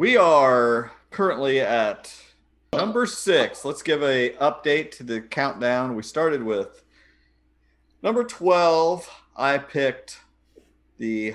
[0.00, 2.10] We are currently at
[2.72, 3.66] number six.
[3.66, 5.94] Let's give a update to the countdown.
[5.94, 6.84] We started with
[8.02, 9.06] number twelve.
[9.36, 10.20] I picked
[10.96, 11.34] the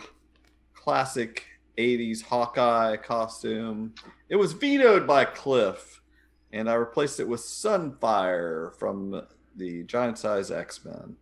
[0.74, 1.46] classic
[1.78, 3.94] '80s Hawkeye costume.
[4.30, 6.02] It was vetoed by Cliff,
[6.52, 11.18] and I replaced it with Sunfire from the Giant Size X Men.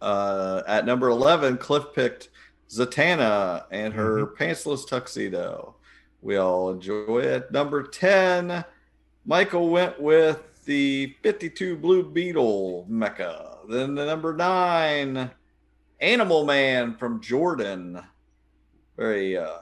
[0.00, 2.28] Uh, at number 11, Cliff picked
[2.70, 5.74] Zatanna and her pantsless tuxedo.
[6.22, 7.50] We all enjoy it.
[7.50, 8.64] Number 10,
[9.24, 13.58] Michael went with the 52 Blue Beetle mecha.
[13.68, 15.30] Then the number 9,
[16.00, 18.02] Animal Man from Jordan.
[18.96, 19.60] Very uh,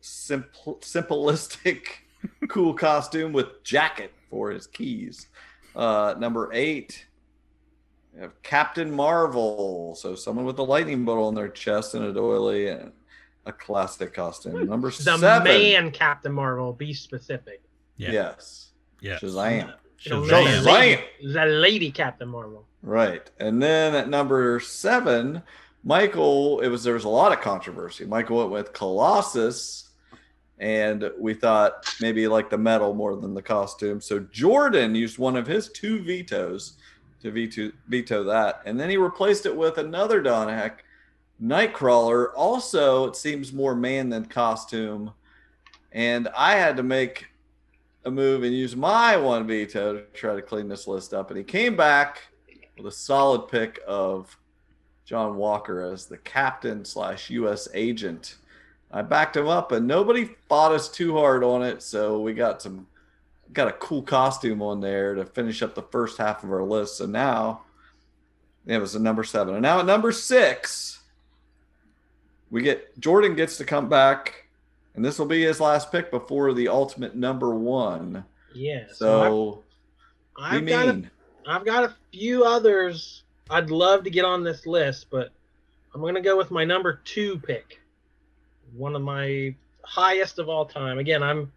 [0.00, 1.84] simple, simplistic,
[2.48, 5.28] cool costume with jacket for his keys.
[5.76, 7.06] Uh, number 8,
[8.14, 9.94] we have Captain Marvel.
[9.94, 12.90] So someone with a lightning bolt on their chest and a doily and
[13.46, 14.66] a classic costume.
[14.66, 15.44] Number The seven.
[15.44, 17.62] man Captain Marvel, be specific.
[17.96, 18.12] Yeah.
[18.12, 18.70] Yes.
[19.00, 19.16] Yeah.
[19.18, 19.72] Shazam.
[20.04, 20.64] The Shazam.
[20.64, 21.32] lady, Shazam.
[21.34, 22.66] the lady Captain Marvel.
[22.82, 23.30] Right.
[23.38, 25.42] And then at number seven,
[25.84, 28.04] Michael, it was there was a lot of controversy.
[28.04, 29.90] Michael went with Colossus,
[30.58, 34.00] and we thought maybe like the metal more than the costume.
[34.00, 36.74] So Jordan used one of his two vetoes
[37.22, 38.60] to veto veto that.
[38.66, 40.84] And then he replaced it with another Don Heck,
[41.42, 42.28] Nightcrawler.
[42.36, 45.12] Also, it seems more man than costume.
[45.92, 47.28] And I had to make
[48.04, 51.30] a move and use my one veto to try to clean this list up.
[51.30, 52.22] And he came back
[52.76, 54.36] with a solid pick of
[55.04, 57.68] John Walker as the captain slash U.S.
[57.74, 58.36] agent.
[58.92, 62.62] I backed him up, and nobody fought us too hard on it, so we got
[62.62, 62.86] some
[63.52, 66.98] got a cool costume on there to finish up the first half of our list.
[66.98, 67.62] So now
[68.64, 70.99] it was a number seven, and now at number six,
[72.50, 74.46] we get Jordan gets to come back,
[74.94, 78.24] and this will be his last pick before the ultimate number one.
[78.54, 78.86] Yeah.
[78.88, 79.62] So, So
[80.38, 81.10] I've, I've got a, mean.
[81.46, 85.30] I've got a few others I'd love to get on this list, but
[85.92, 87.80] I'm gonna go with my number two pick.
[88.74, 90.98] One of my highest of all time.
[90.98, 91.50] Again, I'm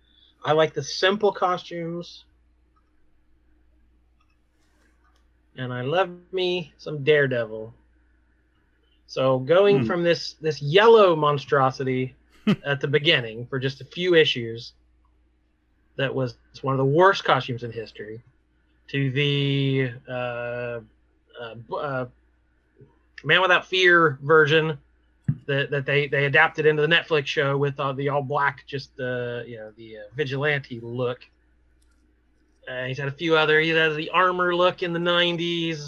[0.43, 2.25] I like the simple costumes.
[5.55, 7.73] And I love me some Daredevil.
[9.13, 9.84] So going Hmm.
[9.84, 12.16] from this this yellow monstrosity
[12.66, 14.74] at the beginning for just a few issues
[15.97, 18.24] that was one of the worst costumes in history
[18.90, 20.79] to the uh,
[21.40, 22.06] uh, uh,
[23.24, 24.79] Man Without Fear version
[25.45, 28.95] that, that they, they adapted into the Netflix show with uh, the all black, just
[28.97, 31.19] the you know the uh, vigilante look.
[32.68, 33.59] Uh, he's had a few other.
[33.59, 35.84] He has the armor look in the '90s,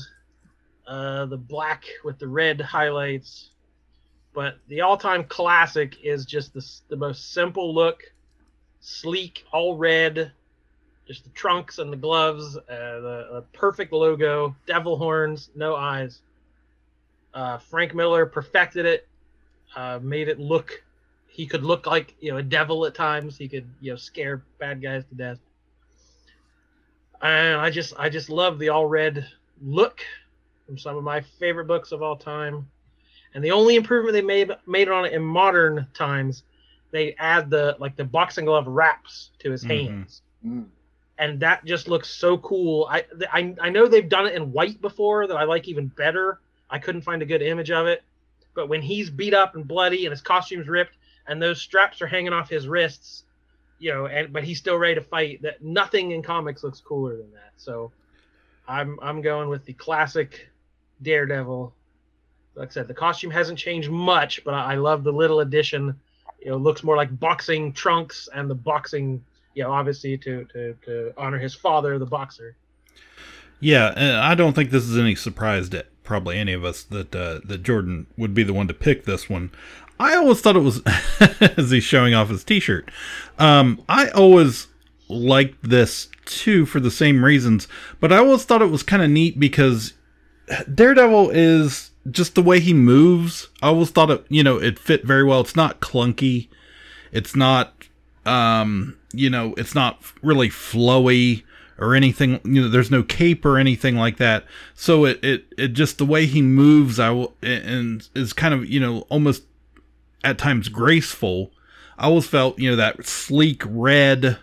[0.87, 3.49] uh, the black with the red highlights.
[4.33, 8.03] But the all-time classic is just the the most simple look,
[8.81, 10.31] sleek, all red,
[11.07, 16.21] just the trunks and the gloves, uh, the, the perfect logo, devil horns, no eyes.
[17.33, 19.07] Uh, Frank Miller perfected it,
[19.75, 20.83] uh, made it look.
[21.27, 23.37] He could look like you know a devil at times.
[23.37, 25.39] He could you know scare bad guys to death.
[27.21, 29.27] And I just I just love the all red
[29.61, 30.01] look
[30.65, 32.67] from some of my favorite books of all time.
[33.33, 36.43] And the only improvement they made made on it in modern times,
[36.91, 39.87] they add the like the boxing glove wraps to his Mhm.
[39.87, 40.67] hands Mm.
[41.17, 42.87] and that just looks so cool.
[42.89, 46.39] I, I I know they've done it in white before that I like even better.
[46.69, 48.03] I couldn't find a good image of it,
[48.53, 50.97] but when he's beat up and bloody and his costume's ripped
[51.27, 53.23] and those straps are hanging off his wrists,
[53.79, 55.41] you know, and but he's still ready to fight.
[55.41, 57.51] That nothing in comics looks cooler than that.
[57.57, 57.91] So,
[58.67, 60.49] I'm I'm going with the classic
[61.05, 61.73] Daredevil.
[62.55, 65.97] Like I said, the costume hasn't changed much, but I, love the little addition.
[66.41, 69.23] You know, looks more like boxing trunks and the boxing
[69.55, 72.55] you know, obviously to, to, to honor his father, the boxer.
[73.59, 77.15] Yeah, and I don't think this is any surprise to probably any of us that
[77.15, 79.49] uh, that Jordan would be the one to pick this one.
[79.97, 80.81] I always thought it was
[81.57, 82.91] as he's showing off his T-shirt.
[83.39, 84.67] Um, I always
[85.07, 87.69] liked this too for the same reasons,
[88.01, 89.93] but I always thought it was kind of neat because
[90.73, 93.49] Daredevil is just the way he moves.
[93.61, 95.41] I always thought it, you know, it fit very well.
[95.41, 96.49] It's not clunky.
[97.11, 97.75] It's not
[98.25, 101.43] um, you know, it's not really flowy
[101.77, 102.39] or anything.
[102.43, 104.45] You know, there's no cape or anything like that.
[104.73, 108.67] So it it, it just the way he moves, I will, and is kind of
[108.67, 109.43] you know almost
[110.23, 111.51] at times graceful.
[111.97, 114.37] I always felt you know that sleek red,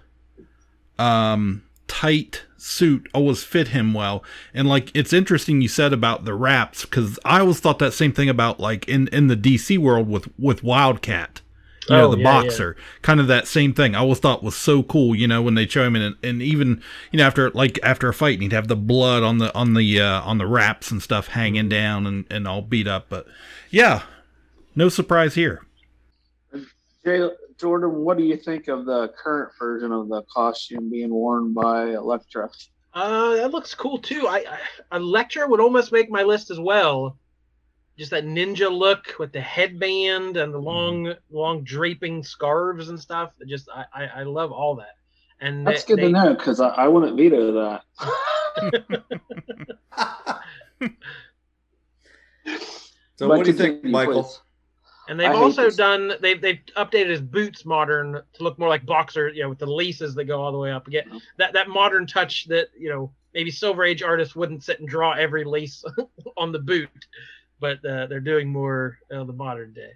[0.99, 4.23] um, tight suit always fit him well.
[4.55, 8.13] And like it's interesting you said about the wraps because I always thought that same
[8.13, 11.41] thing about like in in the DC world with with Wildcat
[11.89, 13.95] you know, Oh, the yeah, boxer, kind of that same thing.
[13.95, 16.81] I always thought was so cool, you know, when they show him in, and even
[17.11, 19.75] you know after like after a fight, and he'd have the blood on the on
[19.75, 23.07] the uh, on the wraps and stuff hanging down and and all beat up.
[23.09, 23.27] But
[23.71, 24.03] yeah,
[24.77, 25.65] no surprise here.
[27.05, 27.29] Jay,
[27.63, 31.91] Jordan, what do you think of the current version of the costume being worn by
[31.91, 32.51] Elektra?
[32.93, 34.27] Uh, that looks cool too.
[34.27, 34.45] I,
[34.91, 37.17] I Elektra would almost make my list as well.
[37.97, 43.31] Just that ninja look with the headband and the long, long draping scarves and stuff.
[43.39, 44.97] It Just I, I, I love all that.
[45.41, 47.85] And That's they- good to know because I, I wouldn't veto that.
[53.17, 54.25] so, But what do you think, Michael?
[54.25, 54.41] please.
[55.09, 58.87] And they've I also done they've they've updated his boots modern to look more like
[58.87, 60.87] boxer, you know, with the laces that go all the way up.
[60.87, 61.21] Again, Oh.
[61.39, 65.13] that that modern touch that you know maybe Silver Age artists wouldn't sit and draw
[65.13, 65.85] every lace
[66.37, 66.89] on the boot,
[67.61, 69.93] but uh, they're doing more uh, the modern day.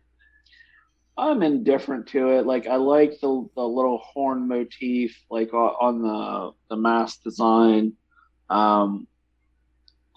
[1.19, 2.47] I'm indifferent to it.
[2.47, 7.93] Like I like the the little horn motif, like on the the mask design.
[8.51, 9.07] Um,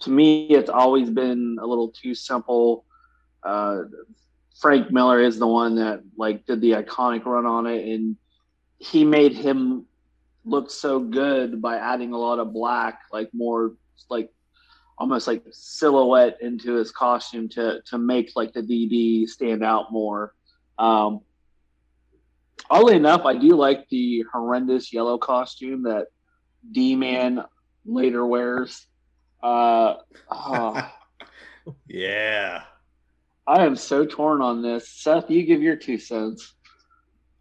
[0.00, 2.84] to me, it's always been a little too simple.
[3.42, 3.82] Uh,
[4.60, 8.16] Frank Miller is the one that like did the iconic run on it, and
[8.78, 9.86] he made him
[10.44, 13.74] look so good by adding a lot of black, like more
[14.10, 14.30] like
[14.98, 20.34] almost like silhouette into his costume to to make like the DD stand out more.
[20.78, 21.20] Um,
[22.68, 26.08] oddly enough, I do like the horrendous yellow costume that
[26.70, 27.42] D Man
[27.86, 28.86] later wears.
[29.42, 29.94] Uh,
[30.30, 30.92] oh,
[31.88, 32.64] yeah.
[33.50, 34.88] I am so torn on this.
[34.88, 36.54] Seth, you give your two cents.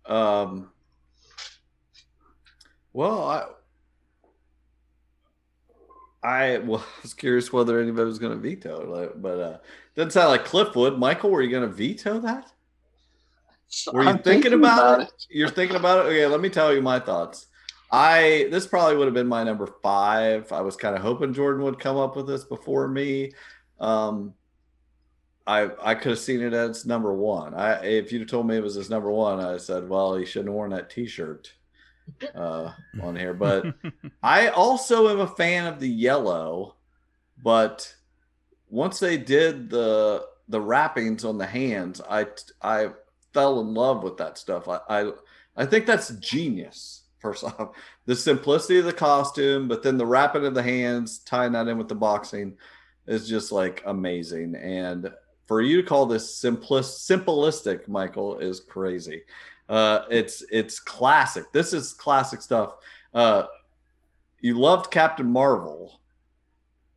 [0.07, 0.71] Um.
[2.93, 3.45] Well, I.
[6.21, 6.57] I
[7.03, 9.57] was curious whether anybody was going to veto it, but uh,
[9.95, 10.97] doesn't sound like Cliff would.
[10.97, 12.51] Michael, were you going to veto that?
[13.93, 15.27] Were you I'm thinking, about, it?
[15.29, 16.09] You're thinking about it.
[16.09, 17.45] Okay, let me tell you my thoughts.
[17.91, 20.51] I this probably would have been my number five.
[20.51, 23.31] I was kind of hoping Jordan would come up with this before me.
[23.79, 24.33] Um,
[25.49, 27.55] I I could have seen it as number one.
[27.55, 30.23] I if you'd have told me it was his number one, I said, well, he
[30.23, 31.51] shouldn't have worn that T-shirt
[32.35, 33.33] uh, on here.
[33.33, 33.73] But
[34.21, 36.75] I also am a fan of the yellow,
[37.43, 37.95] but
[38.69, 42.27] once they did the the wrappings on the hands, I
[42.61, 42.91] I
[43.33, 44.67] fell in love with that stuff.
[44.67, 45.11] I I,
[45.57, 47.05] I think that's genius.
[47.17, 47.71] First off,
[48.05, 51.79] the simplicity of the costume, but then the wrapping of the hands, tying that in
[51.79, 52.55] with the boxing,
[53.07, 54.53] is just like amazing.
[54.55, 55.11] And
[55.49, 59.23] for you to call this simplist simplistic, Michael, is crazy.
[59.67, 61.51] Uh, it's it's classic.
[61.51, 62.75] This is classic stuff.
[63.15, 63.45] Uh,
[64.41, 66.01] you loved Captain Marvel,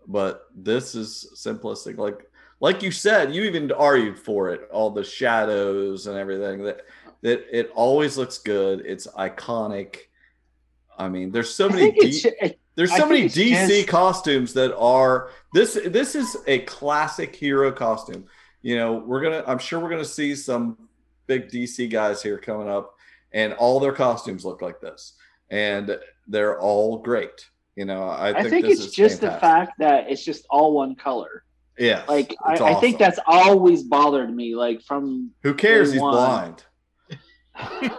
[0.06, 1.96] but this is simplistic.
[1.96, 2.26] Like
[2.60, 4.68] like you said, you even argued for it.
[4.70, 6.82] All the shadows and everything that
[7.22, 8.82] that it always looks good.
[8.84, 9.96] It's iconic.
[10.98, 11.94] I mean, there's so many.
[11.96, 12.26] it's,
[12.74, 15.78] there's so many DC just- costumes that are this.
[15.86, 18.26] This is a classic hero costume.
[18.62, 19.44] You know, we're gonna.
[19.46, 20.78] I'm sure we're gonna see some
[21.26, 22.94] big DC guys here coming up,
[23.32, 25.14] and all their costumes look like this,
[25.50, 27.48] and they're all great.
[27.76, 30.46] You know, I I think, think this it's is just the fact that it's just
[30.50, 31.44] all one color.
[31.78, 34.54] Yeah, Like I, it's I think that's always bothered me.
[34.54, 35.90] Like from who cares?
[35.92, 36.12] He's one.
[36.12, 36.64] blind.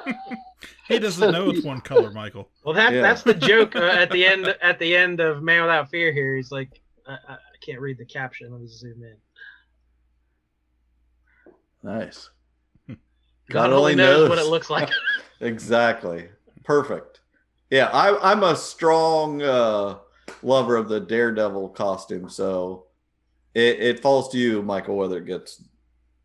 [0.87, 2.49] he doesn't know it's one color, Michael.
[2.65, 3.01] Well, that Yeah.
[3.01, 6.13] that's the joke uh, at the end at the end of Man Without Fear.
[6.13, 6.69] Here, he's like,
[7.07, 8.51] I, I I can't read the caption.
[8.51, 9.15] Let me zoom in.
[11.83, 12.29] Nice.
[13.49, 14.89] God, only knows, what it looks like.
[15.41, 16.29] exactly.
[16.63, 17.19] Perfect.
[17.69, 19.97] Yeah, I, I'm a strong uh,
[20.41, 22.85] lover of the Daredevil costume, so
[23.53, 25.61] it, it falls to you, Michael, whether it gets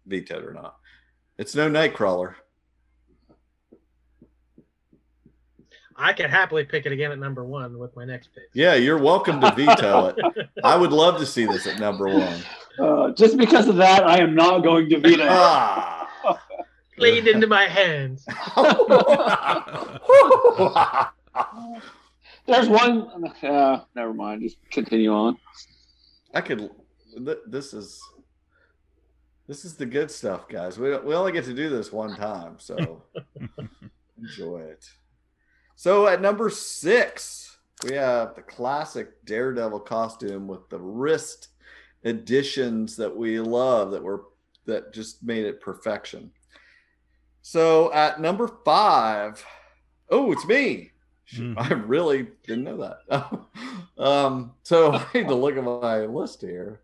[0.07, 0.77] vetoed or not.
[1.39, 2.35] It's no Nightcrawler.
[5.97, 8.45] I could happily pick it again at number one with my next pick.
[8.53, 10.49] Yeah, you're welcome to veto it.
[10.63, 12.39] I would love to see this at number one.
[12.81, 15.23] Uh, just because of that, I am not going to veto.
[15.25, 15.29] it.
[15.31, 16.09] Ah.
[16.97, 18.27] Played into my hands.
[22.47, 23.33] There's one.
[23.43, 24.43] Uh, never mind.
[24.43, 25.37] Just continue on.
[26.35, 26.71] I could.
[27.25, 28.01] th- This is
[29.47, 30.79] this is the good stuff, guys.
[30.79, 33.03] We we only get to do this one time, so
[34.19, 34.85] enjoy it.
[35.77, 41.49] So at number six, we have the classic Daredevil costume with the wrist
[42.05, 44.25] additions that we love that were
[44.67, 46.31] that just made it perfection.
[47.43, 49.45] So at number five,
[50.11, 50.91] oh, it's me.
[51.35, 51.55] Mhm.
[51.59, 52.77] I really didn't know
[53.09, 53.41] that.
[54.03, 56.81] um, so I need to look at my list here.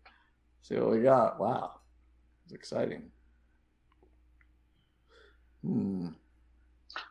[0.61, 1.39] See what we got.
[1.39, 1.71] Wow,
[2.45, 3.11] it's exciting.
[5.63, 6.09] Hmm.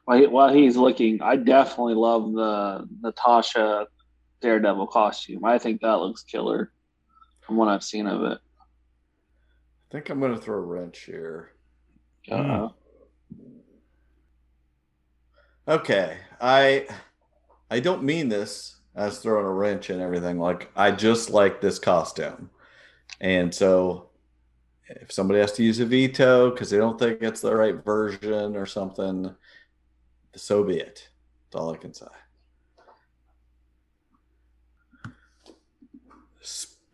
[0.05, 3.87] While, he- while he's looking, I definitely love the Natasha
[4.41, 5.45] Daredevil costume.
[5.45, 6.73] I think that looks killer
[7.47, 8.39] from what I've seen of it.
[8.39, 11.53] I think I'm going to throw a wrench here.
[12.31, 12.69] Uh,
[15.67, 16.87] Okay, I
[17.71, 20.39] I don't mean this as throwing a wrench and everything.
[20.39, 22.51] Like I just like this costume,
[23.21, 24.11] and so
[24.89, 28.57] if somebody has to use a veto because they don't think it's the right version
[28.57, 29.35] or something,
[30.37, 31.09] so be it.
[31.51, 32.07] That's all I can say.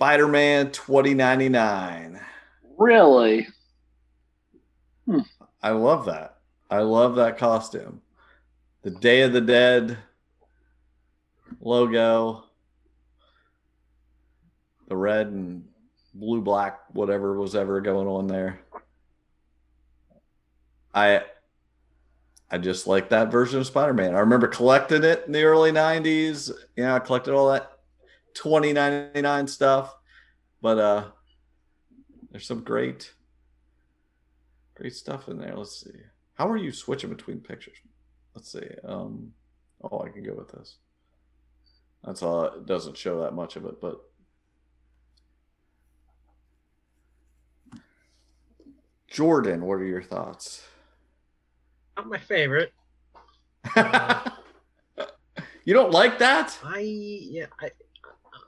[0.00, 2.19] Spider-Man 2099.
[2.78, 3.47] really?
[5.04, 5.21] Hmm.
[5.62, 6.38] I love that.
[6.71, 8.00] I love that costume.
[8.80, 9.99] The Day of the Dead
[11.61, 12.45] logo,
[14.88, 15.66] the red and
[16.14, 18.59] blue black whatever was ever going on there.
[20.95, 21.25] I
[22.50, 24.14] I just like that version of Spider-Man.
[24.14, 26.50] I remember collecting it in the early 90s.
[26.75, 27.79] You know, I collected all that
[28.34, 29.94] 2099 stuff.
[30.62, 31.04] But uh
[32.30, 33.12] there's some great
[34.80, 35.54] Great stuff in there.
[35.54, 35.90] Let's see.
[36.32, 37.76] How are you switching between pictures?
[38.34, 38.66] Let's see.
[38.82, 39.32] Um,
[39.82, 40.76] oh, I can go with this.
[42.02, 42.44] That's all.
[42.44, 44.00] It doesn't show that much of it, but
[49.06, 50.66] Jordan, what are your thoughts?
[51.99, 52.72] Not my favorite.
[53.76, 56.58] you don't like that?
[56.64, 57.68] I yeah I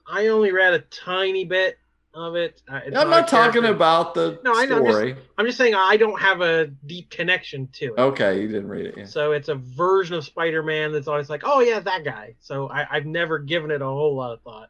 [0.06, 1.78] I only read a tiny bit
[2.14, 2.60] of it.
[2.70, 5.16] Uh, I'm not talking about the No, I know, I'm just- story.
[5.38, 7.98] I'm just saying I don't have a deep connection to it.
[7.98, 8.94] Okay, you didn't read it.
[8.98, 9.04] Yeah.
[9.06, 12.34] So it's a version of Spider-Man that's always like, oh yeah, that guy.
[12.40, 14.68] So I, I've never given it a whole lot of thought.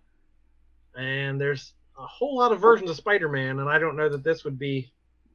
[0.96, 4.44] And there's a whole lot of versions of Spider-Man, and I don't know that this
[4.44, 4.92] would be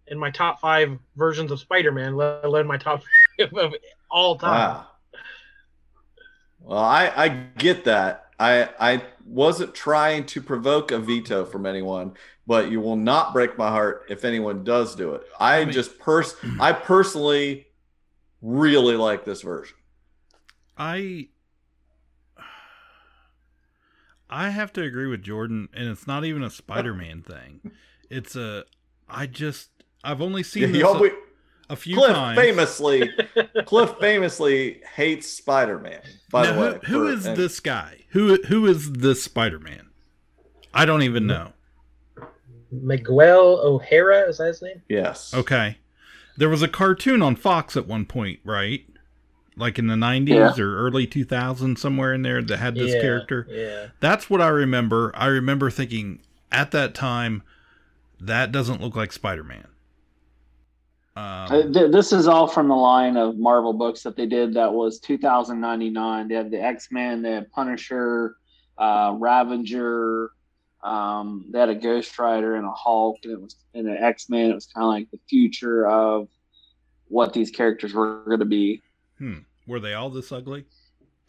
[0.08, 3.04] in my top five versions of Spider-Man, let alone my top
[3.40, 3.74] of
[4.10, 4.52] all time.
[4.52, 4.88] Wow.
[6.62, 8.27] Well, I I get that.
[8.40, 12.14] I I wasn't trying to provoke a veto from anyone,
[12.46, 15.24] but you will not break my heart if anyone does do it.
[15.40, 17.68] I, I mean- just pers I personally
[18.42, 19.76] really like this version.
[20.78, 21.30] I
[24.30, 27.72] I have to agree with Jordan, and it's not even a Spider-Man thing.
[28.10, 28.66] It's a
[29.10, 29.70] I just
[30.04, 31.12] I've only seen Yeah, this always-
[31.70, 32.38] a, a few Cliff times.
[32.40, 33.10] famously
[33.66, 36.02] Cliff famously hates Spider-Man.
[36.32, 38.04] By Now, the way, who, who for- is and- this guy?
[38.10, 39.90] Who who is this Spider-Man?
[40.74, 41.54] I don't even know.
[42.72, 44.82] Miguel O'Hara is that his name?
[44.90, 45.34] Yes.
[45.34, 45.78] Okay,
[46.36, 48.86] there was a cartoon on Fox at one point, right?
[49.56, 50.64] Like in the '90s Yeah.
[50.64, 53.48] or early 2000s, somewhere in there that had this Yeah, character.
[53.50, 53.88] Yeah.
[54.00, 55.12] That's what I remember.
[55.16, 56.20] I remember thinking
[56.52, 57.42] at that time,
[58.20, 59.64] that doesn't look like Spider Man.
[59.66, 59.70] Uh,
[61.18, 64.54] Um, th- this is all from the line of Marvel books that they did.
[64.54, 66.28] That was 2099.
[66.28, 68.36] They had the X Men, they had Punisher,
[68.78, 70.32] uh, Ravager.
[70.84, 74.30] Um, they had a Ghost Rider and a Hulk, and it was in an X
[74.30, 74.52] Men.
[74.52, 76.28] It was kind of like the future of
[77.08, 78.82] what these characters were going to be.
[79.18, 79.40] hmm.
[79.66, 80.66] Were they all this ugly?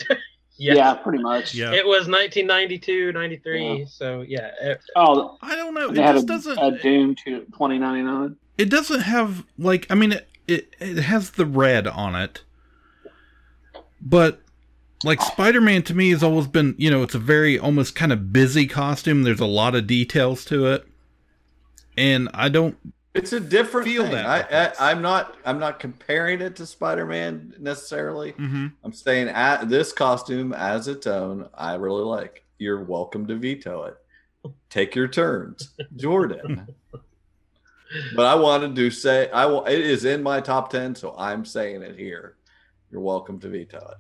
[0.60, 0.76] Yes.
[0.76, 1.54] Yeah, pretty much.
[1.54, 1.72] Yeah.
[1.72, 3.78] It was 1992, 93.
[3.78, 3.84] Yeah.
[3.88, 5.90] So yeah, it- Oh, I don't know.
[5.90, 6.58] It had just a, doesn't.
[6.58, 8.34] a Doom to 2099.
[8.58, 9.86] It doesn't have like.
[9.88, 12.42] I mean, it, it it has the red on it,
[14.00, 14.40] but
[15.04, 16.74] like Spider Man to me has always been.
[16.76, 19.22] You know, it's a very almost kind of busy costume.
[19.22, 20.86] There's a lot of details to it,
[21.96, 22.76] and I don't.
[23.14, 24.12] It's a different Feel thing.
[24.12, 24.86] that I.
[24.86, 28.32] I I'm not I'm not comparing it to Spider-Man necessarily.
[28.32, 28.66] Mm-hmm.
[28.84, 32.44] I'm saying at this costume as its own, I really like.
[32.58, 33.96] You're welcome to veto it.
[34.68, 36.66] Take your turns, Jordan.
[38.14, 39.64] but I wanted to say I will.
[39.64, 42.36] It is in my top ten, so I'm saying it here.
[42.90, 43.96] You're welcome to veto it.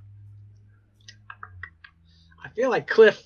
[2.44, 3.22] I feel like Cliff,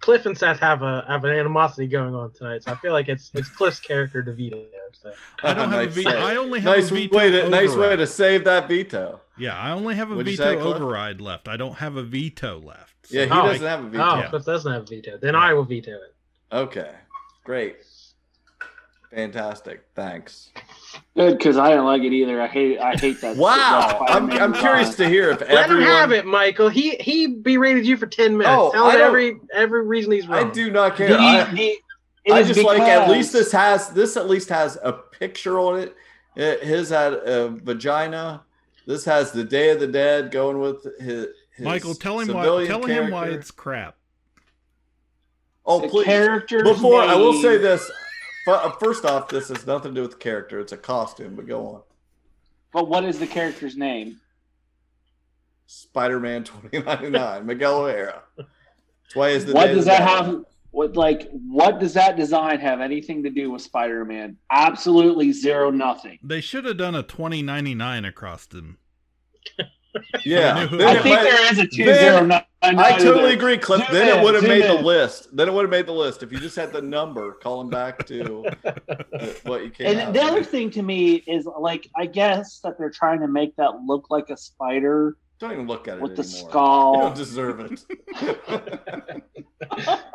[0.00, 2.62] Cliff and Seth have a have an animosity going on tonight.
[2.64, 4.64] So I feel like it's it's Cliff's character to veto.
[4.92, 6.10] So I don't have a veto.
[6.10, 6.20] save.
[6.22, 7.16] I only have nice a veto.
[7.16, 9.20] way to nice way to save that veto.
[9.36, 11.48] Yeah, I only have a What'd veto say, override left.
[11.48, 13.06] I don't have a veto left.
[13.08, 14.02] So Yeah, he Oh, doesn't have a veto.
[14.04, 14.28] oh, Yeah.
[14.30, 15.18] Cliff doesn't have a veto.
[15.20, 16.14] Then I will veto it.
[16.52, 16.92] Okay,
[17.42, 17.78] great,
[19.14, 19.84] Fantastic.
[19.94, 20.50] Thanks.
[21.16, 22.40] Good, because I didn't like it either.
[22.42, 23.36] I hate I hate that.
[23.36, 24.04] Wow.
[24.08, 25.06] I'm, I'm curious design.
[25.06, 25.82] to hear if Let everyone.
[25.82, 26.68] him have it, Michael.
[26.68, 28.56] He he berated you for ten minutes.
[28.58, 30.48] Oh, Tell I every every reason he's wrong.
[30.48, 31.08] I do not care.
[31.08, 31.76] The- I, the-
[32.26, 35.60] it I is just like at least this has this at least has a picture
[35.60, 35.94] on it.
[36.36, 38.42] it his had a vagina.
[38.86, 41.26] This has the Day of the Dead going with his.
[41.54, 42.42] his Michael, tell him why.
[42.42, 43.96] civilian Tell him why it's crap.
[45.66, 46.04] Oh, the please.
[46.06, 47.90] characters Before I will say this.
[48.44, 50.60] Fu- uh, First off, this has nothing to do with the character.
[50.60, 51.34] It's a costume.
[51.36, 51.82] But go on.
[52.72, 54.20] But what is the character's name?
[55.66, 58.22] Spider-Man 2099, Miguel O'Hara.
[58.36, 60.08] That's why is the What Day does that Dead.
[60.26, 60.44] have?
[60.72, 64.36] What like what does that design have anything to do with Spider-Man?
[64.50, 66.18] Absolutely zero, nothing.
[66.22, 68.78] They should have done a twenty ninety nine across them.
[70.24, 72.24] Yeah, I knew who- Then I it think might- there is a two then- zero
[72.26, 72.42] nine.
[72.62, 73.82] I totally agree, Cliff.
[73.86, 75.28] Zoom then it would have zoom made the list.
[75.36, 78.06] Then it would have made the list if you just had the number calling back
[78.06, 78.42] to
[79.44, 80.30] what you came out And the with.
[80.30, 84.08] other thing to me is like I guess that they're trying to make that look
[84.08, 86.96] like a spider Don't even look at it with the anymore.
[86.96, 87.84] You don't deserve it.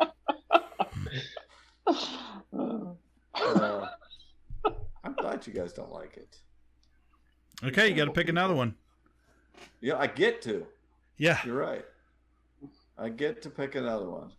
[3.34, 3.86] Uh,
[5.04, 6.36] I'm glad you guys don't like it.
[7.64, 8.74] Okay, you got to pick another one.
[9.80, 10.66] Yeah, I get to.
[11.16, 11.84] Yeah, You're right.
[12.98, 14.32] I get to pick another one.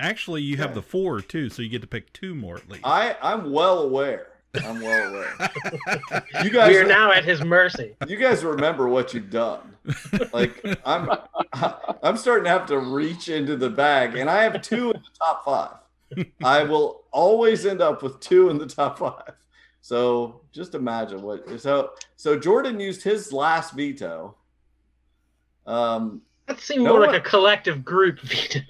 [0.00, 2.82] actually, you have the four too, so you get to pick two more at least.
[2.84, 4.28] I I'm well aware.
[4.64, 5.50] I'm well aware.
[6.44, 7.94] You guys, we are now at his mercy.
[8.06, 9.76] you guys remember what you've done.
[10.32, 11.10] Like I'm,
[12.02, 15.18] I'm starting to have to reach into the bag, and I have two in the
[15.18, 16.26] top five.
[16.42, 19.34] I will always end up with two in the top five.
[19.80, 21.60] So just imagine what.
[21.60, 24.36] So so Jordan used his last veto.
[25.68, 28.60] Um, That seemed No more one- like a collective group veto.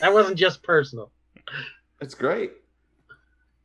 [0.00, 1.10] that wasn't just personal.
[2.00, 2.52] it's great.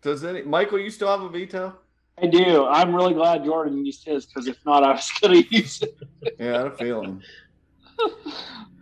[0.02, 0.80] Does any Michael?
[0.80, 1.78] You still have a veto?
[2.22, 2.66] I do.
[2.66, 5.98] I'm really glad Jordan used his because if not, I was going to use it.
[6.40, 7.24] Yeah, I had a feeling.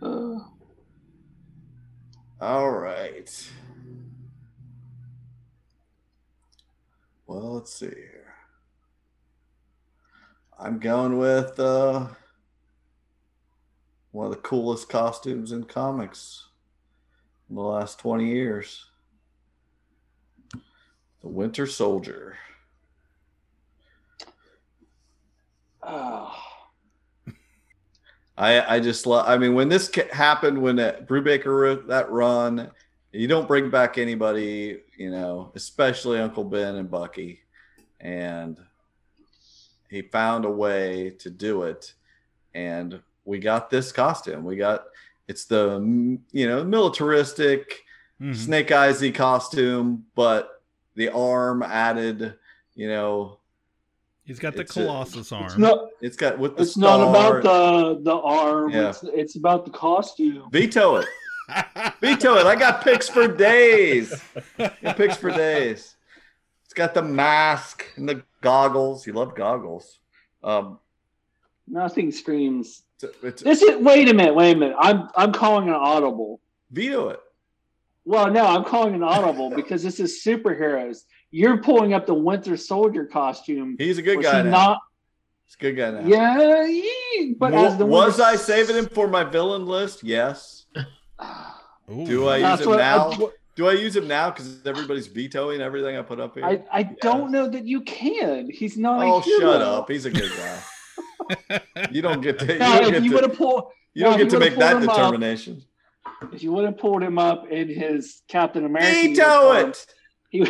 [0.02, 0.38] Uh,
[2.40, 3.50] All right.
[7.26, 8.34] Well, let's see here.
[10.58, 12.08] I'm going with uh,
[14.12, 16.46] one of the coolest costumes in comics
[17.50, 18.86] in the last 20 years
[21.22, 22.36] the Winter Soldier.
[25.82, 26.34] oh.
[28.36, 29.28] I I just love.
[29.28, 32.70] I mean, when this happened, when that Brubaker wrote that run,
[33.12, 37.40] you don't bring back anybody, you know, especially Uncle Ben and Bucky,
[38.00, 38.58] and
[39.90, 41.92] he found a way to do it,
[42.54, 44.44] and we got this costume.
[44.44, 44.84] We got
[45.28, 45.80] it's the
[46.32, 47.84] you know militaristic
[48.20, 48.36] Mhm.
[48.36, 50.62] Snake Eyesy costume, but
[50.94, 52.34] the arm added,
[52.74, 53.38] you know,
[54.24, 55.46] He's got the It's a- Colossus arm.
[55.46, 55.88] It's not.
[56.00, 58.70] it's got with the It's not about the the arm.
[58.70, 58.90] Yeah.
[58.90, 60.48] It's, it's about the costume.
[60.52, 61.06] veto it.
[62.00, 62.46] Veto it.
[62.46, 64.22] I got picks for days.
[64.56, 65.96] Got picks for days.
[66.64, 69.06] It's got the mask and the goggles.
[69.06, 69.98] You love goggles.
[70.44, 70.78] Um,
[71.66, 72.82] Nothing screams.
[73.02, 73.76] It's, it's, This is.
[73.82, 74.34] Wait a minute.
[74.34, 74.76] Wait a minute.
[74.78, 76.40] I'm I'm calling an audible.
[76.70, 77.20] veto it.
[78.04, 81.04] Well, no, I'm calling an audible because this is superheroes.
[81.30, 83.76] You're pulling up the Winter Soldier costume.
[83.78, 84.50] He's a good Was guy now.
[84.50, 84.78] not?
[85.46, 86.06] He's a good guy now.
[86.06, 90.02] Yeah, yeah, but Wa- as the was Winter- I saving him for my villain list?
[90.02, 90.66] Yes.
[91.90, 92.06] Ooh.
[92.06, 93.10] Do I use That's him what now?
[93.12, 96.44] I, Do I use him now because everybody's vetoing everything I put up here?
[96.44, 98.50] I, I don't know that you can.
[98.50, 99.02] He's not.
[99.04, 99.40] oh, a hero.
[99.40, 99.90] shut up.
[99.90, 100.58] He's a good guy.
[101.90, 102.46] You don't get to.
[102.52, 104.56] You Now, don't if get you to, would have pulled, you don't get to make
[104.56, 105.62] that pulled him up- determination.
[106.32, 109.86] if you would have pulled him up in his Captain America, Veto uniform, it.
[110.30, 110.46] He,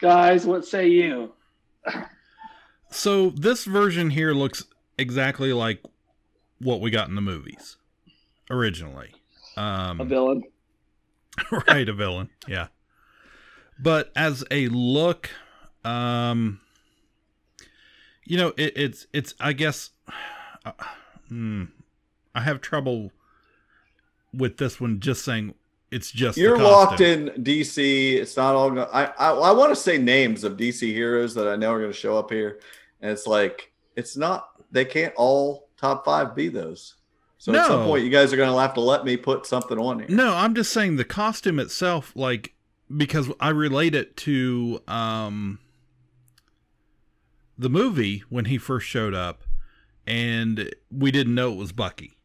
[0.00, 1.32] guys, what say you?
[2.90, 4.64] So this version here looks
[4.98, 5.82] exactly like
[6.58, 7.76] what we got in the movies
[8.50, 9.10] originally.
[9.56, 10.42] Um, A villain.
[11.68, 12.28] right, a villain.
[12.48, 12.68] Yeah.
[13.78, 15.30] But as a look,
[15.84, 16.60] um,
[18.24, 19.34] you know, it, it's it's.
[19.40, 19.90] I guess,
[20.64, 20.72] uh,
[21.28, 21.64] hmm,
[22.34, 23.12] I have trouble
[24.32, 25.00] with this one.
[25.00, 25.54] Just saying,
[25.90, 28.14] it's just You're locked in DC.
[28.14, 28.70] It's not all.
[28.70, 31.80] Gonna, I I, I want to say names of DC heroes that I know are
[31.80, 32.60] going to show up here,
[33.00, 34.48] and it's like it's not.
[34.70, 36.94] They can't all top five be those.
[37.38, 39.78] So at some point, you guys are going to have to let me put something
[39.78, 40.08] on here.
[40.10, 42.52] No, I'm just saying the costume itself, like
[42.94, 45.58] because I relate it to um
[47.60, 49.42] the movie when he first showed up,
[50.06, 52.16] and we didn't know it was Bucky,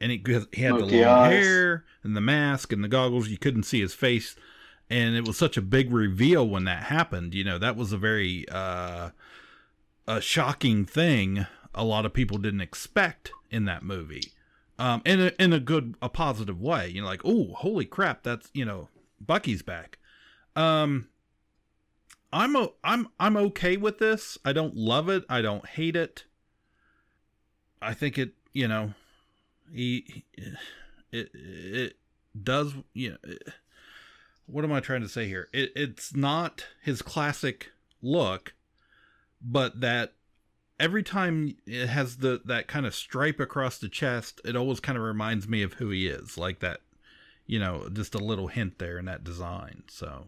[0.00, 1.32] and he, he had the long eyes.
[1.32, 3.28] hair and the mask and the goggles.
[3.28, 4.34] You couldn't see his face,
[4.90, 7.32] and it was such a big reveal when that happened.
[7.32, 9.10] You know, that was a very uh,
[10.08, 11.46] a shocking thing.
[11.74, 14.32] A lot of people didn't expect in that movie,
[14.80, 16.88] um, in a in a good, a positive way.
[16.88, 18.88] You know, like oh, holy crap, that's you know,
[19.20, 19.98] Bucky's back.
[20.56, 21.08] Um,
[22.32, 24.38] I'm o- I'm I'm okay with this.
[24.44, 25.24] I don't love it.
[25.28, 26.24] I don't hate it.
[27.80, 28.94] I think it, you know,
[29.72, 30.24] he
[31.12, 31.96] it it
[32.40, 33.48] does, you know, it-
[34.46, 35.48] what am I trying to say here?
[35.52, 37.70] It it's not his classic
[38.02, 38.54] look,
[39.40, 40.14] but that
[40.80, 44.98] every time it has the that kind of stripe across the chest, it always kind
[44.98, 46.80] of reminds me of who he is, like that,
[47.46, 49.84] you know, just a little hint there in that design.
[49.88, 50.26] So,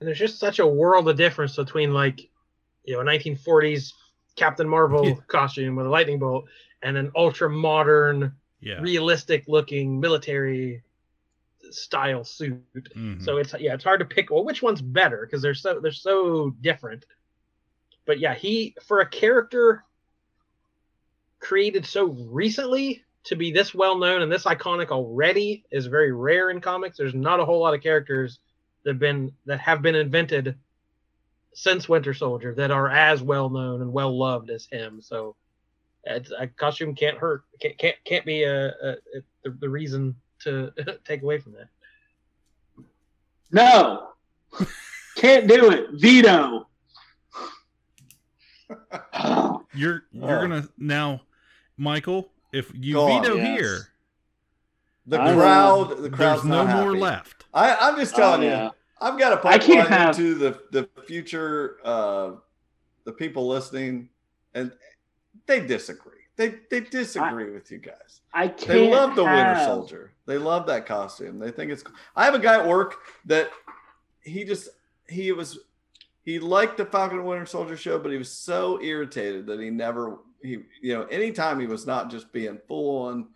[0.00, 2.28] And there's just such a world of difference between like,
[2.84, 3.92] you know, a 1940s
[4.36, 5.14] Captain Marvel Yeah.
[5.28, 6.46] costume with a lightning bolt
[6.82, 8.80] and an ultra modern, yeah.
[8.80, 10.82] realistic looking military
[11.70, 12.62] style suit.
[12.94, 13.22] Mhm.
[13.22, 15.90] So it's yeah, it's hard to pick well which one's better because they're so they're
[15.90, 17.06] so different.
[18.04, 19.82] But yeah, he for a character
[21.40, 26.50] created so recently to be this well known and this iconic already is very rare
[26.50, 26.98] in comics.
[26.98, 28.38] There's not a whole lot of characters
[28.86, 30.56] that been that have been invented
[31.52, 35.02] since Winter Soldier that are as well known and well loved as him.
[35.02, 35.36] So
[36.04, 37.42] it's, a costume can't hurt.
[37.60, 38.96] Can't can't, can't be a, a, a
[39.44, 40.72] the, the reason to
[41.04, 41.68] take away from that.
[43.50, 44.08] No,
[45.16, 45.86] can't do it.
[45.94, 46.68] Veto.
[49.74, 50.40] You're you're Oh.
[50.40, 51.22] gonna now,
[51.76, 52.30] Michael.
[52.52, 53.22] If you Go on.
[53.22, 53.46] veto Yes.
[53.58, 53.78] here,
[55.06, 56.98] The I crowd, the crowd's there's no not more happy.
[57.00, 57.44] left.
[57.54, 58.70] I, I'm just telling Oh, you.
[59.00, 62.32] I've got a I can't pipeline have- into the the future, uh,
[63.04, 64.08] the people listening,
[64.54, 64.72] and
[65.46, 66.12] they disagree.
[66.36, 68.20] They they disagree with you guys.
[68.34, 68.68] I can't.
[68.68, 70.12] They love the Winter Soldier.
[70.26, 71.38] They love that costume.
[71.38, 71.82] They think it's.
[71.82, 71.94] cool.
[72.16, 73.50] I have a guy at work that
[74.22, 74.68] he just
[75.08, 75.58] he was
[76.24, 79.70] he liked the Falcon and Winter Soldier show, but he was so irritated that he
[79.70, 83.28] never he you know anytime he was not just being full on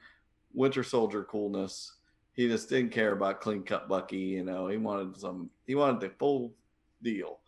[0.54, 1.94] Winter Soldier coolness,
[2.32, 4.16] he just didn't care about clean cut Bucky.
[4.16, 5.50] You know, he wanted some.
[5.66, 6.52] He wanted the full
[7.02, 7.38] deal.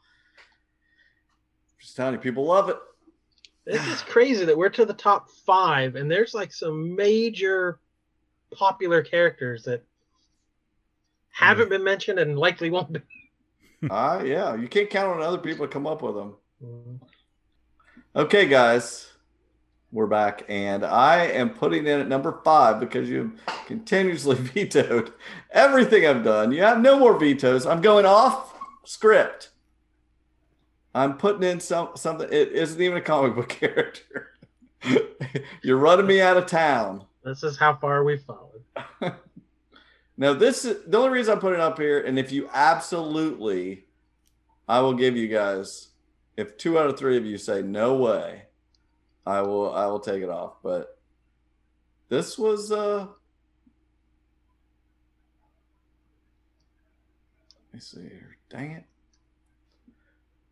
[1.78, 2.76] Just telling you, people love it.
[3.66, 7.78] It's just crazy that we're to the top five, and there's like some major
[8.52, 9.84] popular characters that
[11.30, 13.00] haven't been mentioned and likely won't be.
[13.90, 17.00] Ah, yeah, you can't count on other people to come up with them.
[18.14, 19.11] Okay, guys,
[19.92, 25.12] we're back, and I am putting in at number five because you have continuously vetoed
[25.50, 26.50] everything I've done.
[26.50, 27.66] You have no more vetoes.
[27.66, 29.50] I'm going off script.
[30.94, 32.28] I'm putting in some something.
[32.32, 34.30] It isn't even a comic book character.
[35.62, 37.04] You're running me out of town.
[37.22, 38.48] This is how far we've followed.
[40.16, 43.86] Now, this is the only reason I'm putting it up here, and if you absolutely,
[44.68, 45.88] I will give you guys.
[46.36, 48.44] If two out of three of you say no way,
[49.26, 49.72] I will.
[49.74, 50.54] I will take it off.
[50.62, 50.98] But
[52.08, 52.72] this was.
[52.72, 53.06] uh
[57.72, 58.36] Let me see here.
[58.50, 58.84] Dang it.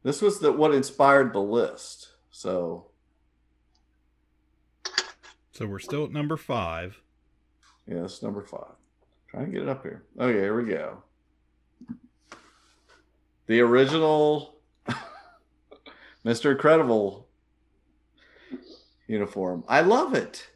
[0.02, 2.09] This was the what inspired the list.
[2.30, 2.87] So
[5.52, 7.00] So we're still at number five.
[7.87, 8.72] Yeah, number five.
[9.28, 10.04] Trying to get it up here.
[10.18, 11.02] Okay, here we go.
[13.46, 14.56] The original
[16.24, 16.52] Mr.
[16.52, 17.26] Incredible
[19.14, 19.64] uniform.
[19.68, 20.49] I love it.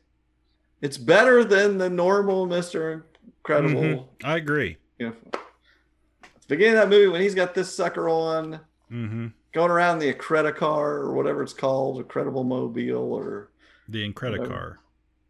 [0.81, 3.03] It's better than the normal Mr.
[3.39, 4.09] Incredible Mhm.
[4.25, 4.79] I agree.
[4.99, 5.33] uniform.
[5.35, 10.01] At the beginning of that movie, when he's got this sucker on, hmm going around
[10.01, 13.51] the Accredicar or whatever it's called, Incredible Mobile or
[13.89, 14.79] The Incredicar.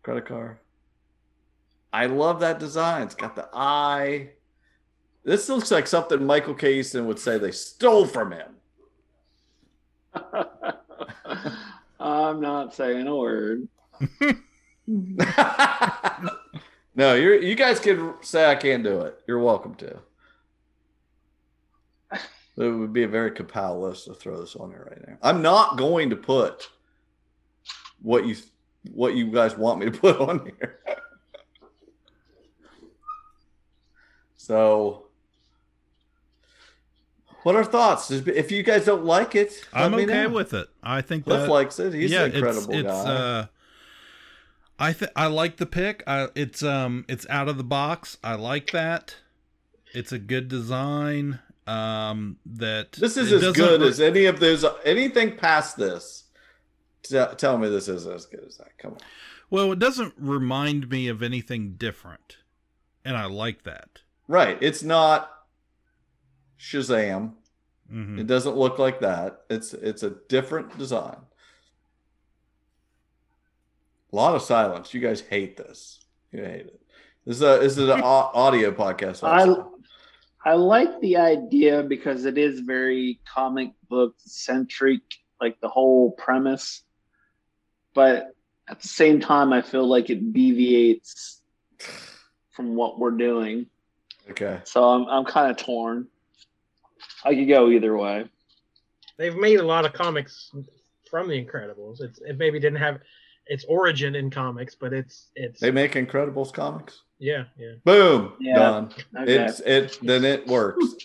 [0.03, 0.59] Card.
[1.93, 3.03] I love that design.
[3.03, 4.31] It's got the eye.
[5.25, 8.57] This looks like something Michael Kaysen would say they stole from him.
[12.05, 13.67] I'm not saying a word.
[14.87, 15.15] no,
[17.15, 19.23] you're you guys can say I can't do it.
[19.27, 20.01] You're welcome to.
[22.57, 25.17] It would be a very Kapow list to throw this on here right now.
[25.23, 26.69] I'm not going to put
[28.03, 28.37] what you
[28.93, 30.81] what you guys want me to put on here.
[34.37, 35.04] so,
[37.45, 38.11] what are thoughts?
[38.11, 40.31] If you guys don't like it, I'm okay know.
[40.31, 40.69] with it.
[40.83, 41.95] I think Cliff that likes it.
[41.95, 43.11] He's yeah, an incredible it's, it's, guy.
[43.11, 43.47] Uh,
[44.79, 46.03] I think I like the pick.
[46.07, 48.19] I, it's um it's out of the box.
[48.25, 49.17] I like that.
[49.93, 51.39] It's a good design.
[51.67, 54.67] Um, that This is as good re- as any of those.
[54.85, 56.25] Anything past this
[57.05, 58.77] T- tell me this isn't as good as that.
[58.79, 58.99] Come on.
[59.51, 62.39] Well, it doesn't remind me of anything different,
[63.05, 64.01] and I like that.
[64.27, 64.59] Right.
[64.61, 65.31] It's not
[66.59, 67.33] Shazam.
[67.89, 69.43] hmm It doesn't look like that.
[69.51, 71.17] It's it's a different design.
[74.13, 74.95] A lot of silence.
[74.95, 76.01] You guys hate this.
[76.33, 76.81] You hate it.
[77.27, 79.23] This is a this is an audio podcast.
[79.23, 79.71] I.
[80.47, 85.01] I like the idea because it is very comic book centric,
[85.41, 86.83] like the whole premise.
[87.95, 88.35] But
[88.69, 91.41] at the same time, I feel like it deviates
[92.51, 93.69] from what we're doing.
[94.31, 94.61] Okay.
[94.65, 96.09] So I'm I'm kind of torn.
[97.25, 98.27] I could go either way.
[99.17, 100.51] They've made a lot of comics
[101.11, 102.01] from the Incredibles.
[102.01, 103.01] It's it maybe didn't have
[103.47, 107.03] its origin in comics, but it's it's They make Incredibles comics.
[107.19, 107.75] yeah yeah.
[107.85, 108.33] Boom.
[108.41, 108.55] Yeah.
[108.59, 108.91] Done.
[109.19, 109.45] Okay.
[109.45, 110.85] It's it then it works.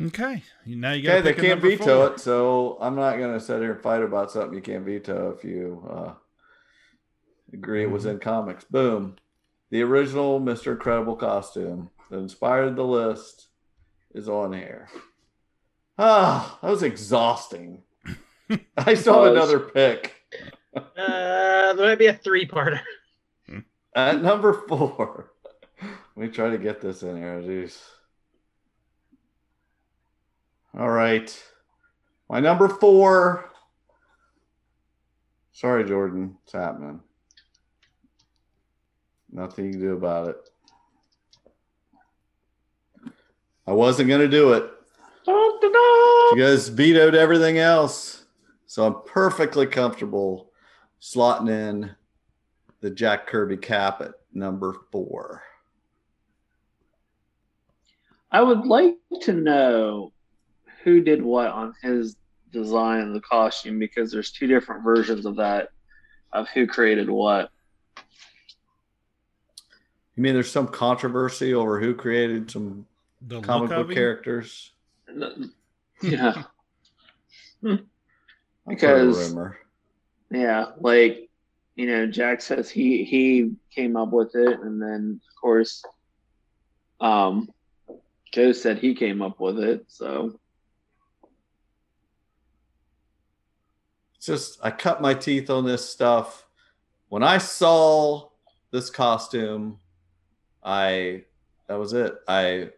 [0.00, 1.18] Okay, now you got.
[1.18, 4.54] Okay, they can't veto it, so I'm not gonna sit here and fight about something
[4.54, 6.14] you can't veto if you uh,
[7.52, 8.64] agree it was in comics.
[8.64, 9.16] Boom.
[9.70, 10.72] The original Mr.
[10.72, 13.46] Incredible costume that inspired the list
[14.14, 14.90] is on air.
[15.98, 17.82] Ah, that was exhausting.
[18.76, 20.14] I still have another pick.
[20.76, 22.80] Uh, there might be a three-parter.
[23.94, 25.32] At number four.
[25.80, 27.40] Let me try to get this in here.
[27.40, 27.80] Jeez.
[30.78, 31.42] All right.
[32.28, 33.50] My number four.
[35.52, 36.36] Sorry, Jordan.
[36.44, 37.00] It's happening.
[39.30, 40.51] Nothing you can do about it.
[43.66, 44.70] I wasn't going to do it.
[45.26, 48.24] You guys vetoed everything else.
[48.66, 50.50] So I'm perfectly comfortable
[51.00, 51.94] slotting in
[52.80, 55.42] the Jack Kirby cap at number four.
[58.30, 60.12] I would like to know
[60.82, 62.16] who did what on his
[62.50, 65.68] design of the costume because there's two different versions of that
[66.32, 67.50] of who created what.
[70.16, 72.86] You mean there's some controversy over who created some
[73.26, 73.94] The comic look book him?
[73.94, 74.72] characters?
[76.02, 76.42] Yeah,
[77.64, 77.84] I've heard a
[78.68, 79.58] Because- rumor.
[80.30, 81.28] yeah, like
[81.76, 85.82] you know, Jack says he he came up with it, and then of course,
[87.00, 87.48] um,
[88.32, 89.84] Joe said he came up with it.
[89.88, 90.38] So
[94.16, 96.46] It's just I cut my teeth on this stuff.
[97.08, 98.28] When I saw
[98.70, 99.78] this costume,
[100.62, 101.24] I
[101.68, 102.14] that was it.
[102.28, 102.70] I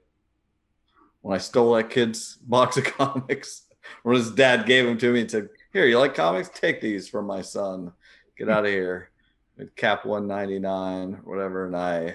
[1.25, 3.63] when I stole that kid's box of comics,
[4.03, 6.51] when his dad gave them to me and said, "Here, you like comics?
[6.51, 7.93] Take these for my son.
[8.37, 9.11] Get out of here."
[9.57, 12.13] With Cap one ninety nine, whatever, and I was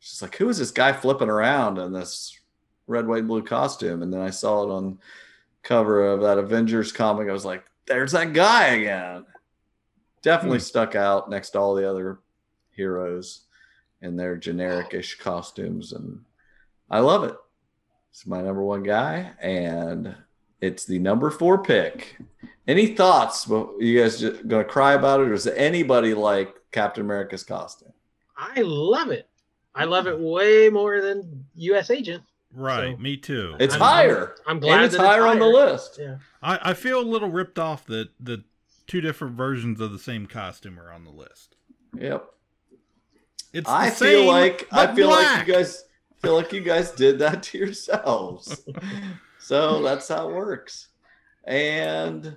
[0.00, 2.38] just like, "Who is this guy flipping around in this
[2.86, 4.98] red, white, and blue costume?" And then I saw it on
[5.62, 7.28] cover of that Avengers comic.
[7.28, 9.24] I was like, "There's that guy again."
[10.20, 10.64] Definitely hmm.
[10.64, 12.18] stuck out next to all the other
[12.70, 13.46] heroes
[14.02, 16.22] in their generic-ish costumes, and
[16.90, 17.36] I love it.
[18.12, 20.14] It's my number one guy, and
[20.60, 22.18] it's the number four pick.
[22.68, 23.48] Any thoughts?
[23.48, 27.92] Well, You guys just gonna cry about it, or is anybody like Captain America's costume?
[28.36, 29.28] I love it.
[29.74, 31.90] I love it way more than U.S.
[31.90, 32.22] Agent.
[32.54, 33.56] Right, So- me too.
[33.58, 34.34] It's I'm- higher.
[34.46, 35.98] I'm glad and it's that higher on the list.
[36.00, 36.16] Yeah.
[36.42, 38.44] I, I feel a little ripped off that the
[38.86, 41.56] two different versions of the same costume are on the list.
[41.98, 42.26] Yep.
[43.54, 45.84] It's the I same, feel like I but feel like you guys
[46.22, 48.62] feel like you guys did that to yourselves.
[49.38, 50.88] so that's how it works.
[51.44, 52.36] And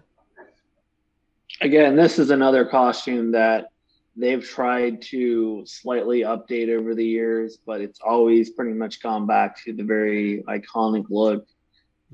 [1.61, 3.69] again, this is another costume that
[4.15, 9.61] they've tried to slightly update over the years, but it's always pretty much gone back
[9.63, 11.45] to the very iconic look.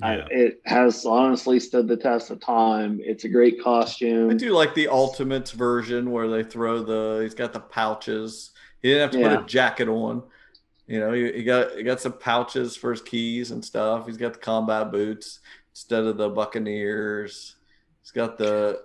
[0.01, 2.99] Uh, I, it has honestly stood the test of time.
[3.03, 4.31] It's a great costume.
[4.31, 8.51] I do like the Ultimates version where they throw the he's got the pouches.
[8.81, 9.35] He didn't have to Yeah.
[9.35, 10.23] put a jacket on.
[10.87, 14.07] You know, he, he got he got some pouches for his keys and stuff.
[14.07, 15.39] He's got the combat boots
[15.71, 17.55] instead of the Buccaneers.
[18.01, 18.81] He's got the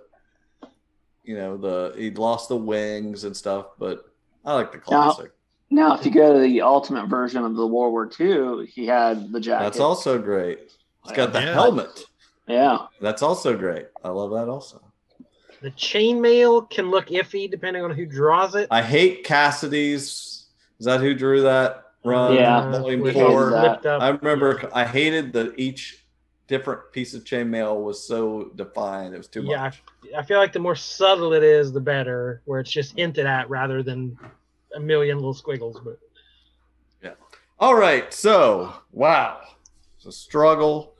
[1.23, 4.05] you know, the he lost the wings and stuff, but
[4.45, 5.31] I like the classic.
[5.69, 9.33] Now, if you go to the ultimate version of the World War II, he had
[9.33, 9.63] the jacket.
[9.65, 10.71] That's also great.
[11.03, 11.53] He's got the Yeah.
[11.53, 12.05] helmet.
[12.47, 12.85] Yeah.
[13.01, 13.87] That's also great.
[14.01, 14.81] I love that also.
[15.61, 18.69] The chainmail can look iffy depending on who draws it.
[18.71, 20.45] I hate Cassaday's.
[20.79, 22.33] Is that who drew that run?
[22.35, 22.71] Yeah.
[22.71, 23.51] Volume with four.
[23.51, 23.61] that.
[23.81, 26.05] flipped up- I remember I hated that each
[26.47, 29.13] different piece of chainmail was so defined.
[29.13, 29.63] It was too Yeah.
[29.63, 29.83] much.
[30.03, 33.25] Yeah, I feel like the more subtle it is, the better, where it's just hinted
[33.25, 34.17] at rather than
[34.75, 35.79] a million little squiggles.
[35.83, 35.99] But
[37.03, 37.13] yeah.
[37.59, 38.13] All right.
[38.13, 39.41] So, wow.
[39.97, 40.93] It's a struggle.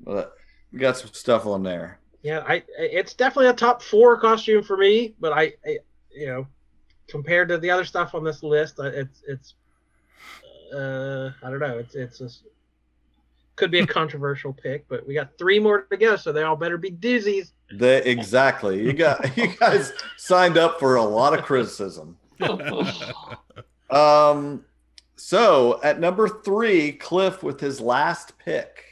[0.00, 0.34] But
[0.72, 1.98] we got some stuff on there.
[2.22, 5.78] Yeah, I it's definitely a top four costume for me, but I, I
[6.10, 6.46] you know,
[7.06, 9.54] compared to the other stuff on this list, uh, it's it's
[10.74, 12.28] uh I don't know, it's it's a,
[13.56, 16.56] could be a controversial pick, but we got three more to go, so they all
[16.56, 17.52] better be doozies.
[17.72, 18.82] They exactly.
[18.82, 22.16] You got you guys signed up for a lot of criticism.
[23.90, 24.64] Um
[25.14, 28.82] so at number three, Cliff with his last pick.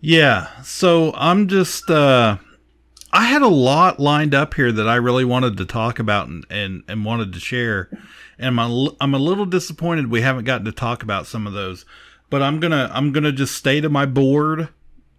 [0.00, 0.48] Yeah.
[0.62, 2.36] So I'm just uh
[3.12, 6.44] I had a lot lined up here that I really wanted to talk about and
[6.50, 7.88] and, and wanted to share.
[8.38, 11.52] And I'm a, I'm a little disappointed we haven't gotten to talk about some of
[11.52, 11.84] those.
[12.30, 14.68] But I'm going to I'm going to just stay to my board.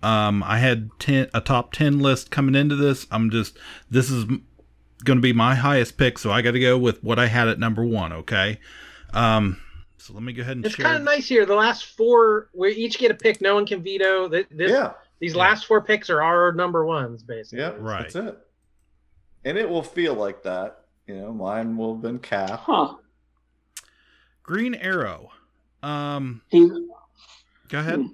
[0.02, 3.06] Um I had 10 a top 10 list coming into this.
[3.12, 3.58] I'm just
[3.90, 7.20] this is going to be my highest pick, so I got to go with what
[7.20, 8.60] I had at number 1, okay?
[9.14, 9.60] Um
[9.98, 11.46] so let me go ahead and It's kind of nice here.
[11.46, 13.40] The last four, we each get a pick.
[13.40, 14.28] No one can veto.
[14.28, 14.94] This, yeah.
[15.20, 15.40] These Yeah.
[15.40, 17.60] last four picks are our number ones, basically.
[17.60, 17.72] Yeah.
[17.78, 18.12] Right.
[18.12, 18.38] That's it.
[19.46, 20.80] And it will feel like that.
[21.08, 22.60] You know, mine will have been Cap.
[22.64, 22.96] Huh.
[24.44, 25.32] Green Arrow.
[25.82, 26.70] Um He,
[27.70, 28.06] go ahead.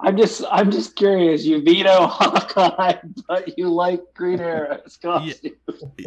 [0.00, 1.44] I'm just I'm just curious.
[1.44, 2.96] You veto Hawkeye,
[3.28, 5.52] but you like Green Arrow's costume.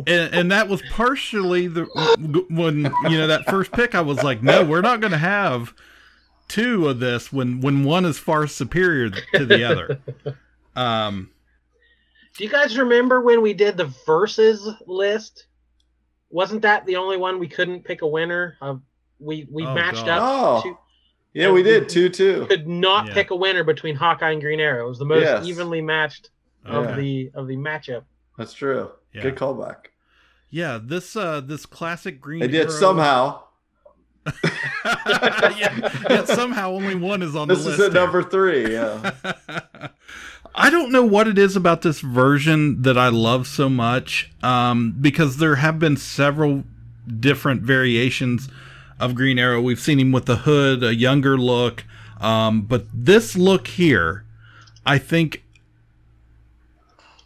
[0.06, 1.86] and, and that was partially the
[2.50, 5.74] when you know that first pick i was like no we're not going to have
[6.48, 10.00] two of this when when one is far superior to the other
[10.76, 11.30] um
[12.38, 15.46] Do you guys remember when we did the versus list?
[16.36, 18.58] Wasn't that the only one we couldn't pick a winner?
[18.62, 18.82] Of
[19.20, 20.20] we we Oh, matched God.
[20.20, 20.22] up.
[20.22, 20.62] Oh.
[20.70, 20.78] to-
[21.34, 22.46] Yeah, we did two two.
[22.48, 23.14] could not Yeah.
[23.14, 24.86] pick a winner between Hawkeye and Green Arrow.
[24.86, 25.46] It was the most Yes.
[25.46, 26.32] evenly matched
[26.66, 26.96] of okay.
[27.02, 28.04] the of the matchup.
[28.38, 28.92] That's true.
[29.14, 29.22] Yeah.
[29.22, 29.78] Good callback.
[30.50, 33.44] yeah this uh this classic green They did Arrow- somehow.
[34.26, 38.02] yeah, yeah, somehow only one is on This the is at here.
[38.02, 38.74] number three.
[38.74, 39.12] Yeah.
[40.58, 44.96] I don't know what it is about this version that I love so much um,
[45.02, 46.64] because there have been several
[47.20, 48.48] different variations
[48.98, 49.62] of Green Arrow.
[49.62, 51.84] We've seen him with the hood, a younger look,
[52.22, 54.24] um, but this look here,
[54.86, 55.44] I think,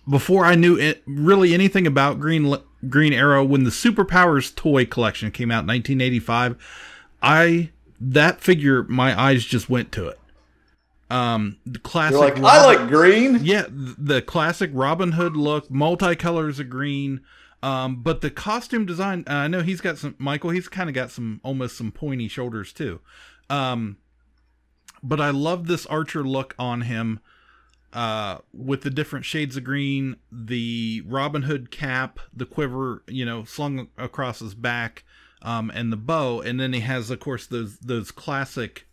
[0.09, 2.55] before I knew it, really anything about Green
[2.87, 6.55] Green Arrow, when the Superpowers toy collection came out in 1985,
[7.21, 7.69] I
[8.01, 10.18] that figure my eyes just went to it.
[11.09, 12.19] Um, the classic.
[12.19, 13.39] You're like, I like green.
[13.43, 17.21] yeah, th- the classic Robin Hood look, multicolors of green.
[17.61, 20.95] Um, but the costume design, uh, I know he's got some, Michael, he's kind of
[20.95, 23.01] got some, almost some pointy shoulders too.
[23.49, 23.97] Um,
[25.03, 27.19] but I love this Archer look on him,
[27.91, 33.43] uh, with the different shades of green, the Robin Hood cap, the quiver, you know,
[33.43, 35.03] slung across his back,
[35.41, 36.41] um, and the bow.
[36.41, 38.87] And then he has, of course, those, those classic,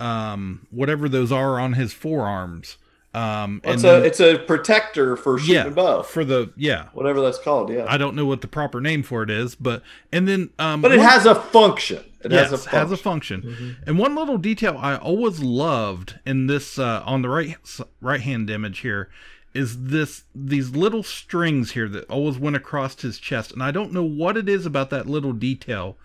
[0.00, 2.76] um, whatever those are on his forearms.
[3.14, 6.02] Um, It's and a then- it's a protector for shooting yeah, bow.
[6.02, 6.86] for the yeah.
[6.94, 7.70] Whatever that's called.
[7.70, 7.86] Yeah.
[7.88, 10.90] I don't know what the proper name for it is, but and then um, but
[10.90, 12.02] it one- has a function.
[12.24, 12.78] It yes, has a function.
[12.80, 13.76] has a function.
[13.86, 17.56] And one little detail I always loved in this uh, on the right
[18.00, 19.10] right hand image here
[19.52, 23.92] is this these little strings here that always went across his chest, and I don't
[23.92, 25.96] know what it is about that little detail.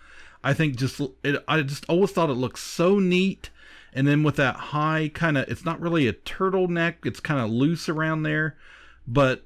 [0.44, 3.50] I think just it, I just always thought it looked so neat.
[3.92, 7.50] And then with that high kind of, it's not really a turtleneck; it's kind of
[7.50, 8.56] loose around there,
[9.06, 9.44] but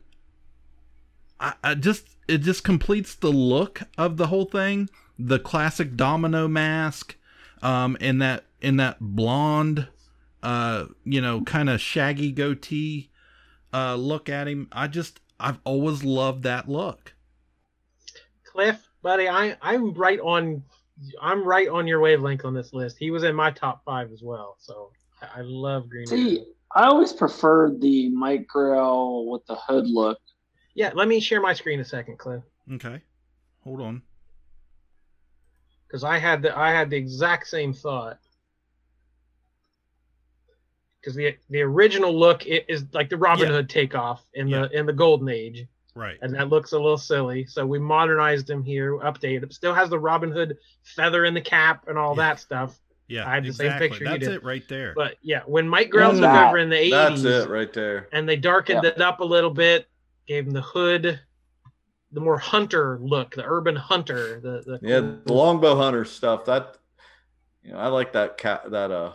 [1.40, 4.88] I, I just it just completes the look of the whole thing.
[5.18, 7.16] The classic domino mask,
[7.62, 9.88] um, and that in that blonde,
[10.42, 13.10] uh, you know, kind of shaggy goatee,
[13.72, 14.68] uh, look at him.
[14.72, 17.14] I just I've always loved that look.
[18.44, 20.64] Cliff, buddy, I I'm right on
[21.20, 22.96] I'm right on your wavelength on this list.
[22.98, 24.56] He was in my top five as well.
[24.60, 26.16] So I, I love Green Arrow.
[26.18, 30.18] See, I always preferred the Mike Grell with the hood look.
[30.74, 32.42] Yeah, let me share my screen a second, Cliff.
[32.72, 33.00] Okay,
[33.62, 34.02] hold on.
[35.86, 38.18] Because I had the I had the exact same thought.
[41.00, 43.54] Because the the original look i- is like the Robin Yeah.
[43.56, 44.66] Hood takeoff in Yeah.
[44.68, 45.66] the in the golden age.
[45.96, 46.18] Right.
[46.22, 47.46] and that looks a little silly.
[47.46, 49.44] So we modernized him here, updated.
[49.44, 52.28] It still has the Robin Hood feather in the cap and all Yeah.
[52.30, 52.78] that stuff.
[53.06, 53.28] Yeah.
[53.28, 53.88] I had the same exactly.
[53.88, 54.32] picture you That's did.
[54.34, 54.92] it right there.
[54.96, 57.22] But yeah, when Mike Grell took that- over in the 80s.
[57.22, 58.08] That's it right there.
[58.12, 58.90] and they darkened Yeah.
[58.90, 59.86] it up a little bit,
[60.26, 61.20] gave him the hood,
[62.12, 66.44] the more hunter look, the urban hunter, the the Yeah, the longbow hunter stuff.
[66.46, 66.76] That
[67.62, 69.12] you know, I like that cat that uh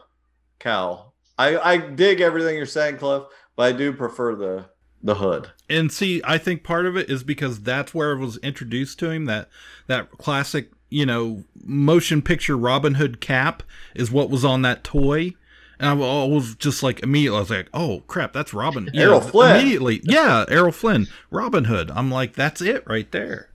[0.59, 1.13] cowl.
[1.37, 3.23] I I dig everything you're saying, Cliff,
[3.55, 4.65] but I do prefer the
[5.01, 5.51] the hood.
[5.69, 9.09] and see i think part of it is because that's where it was introduced to
[9.09, 9.47] him that
[9.87, 13.63] that classic you know motion picture robin hood cap
[13.95, 15.33] is what was on that toy
[15.79, 19.55] And I was just like immediately, I was like, "Oh crap, that's Robin." Errol Flynn.
[19.55, 21.89] Immediately, yeah, Errol Flynn, Robin Hood.
[21.91, 23.47] I'm like, that's it right there.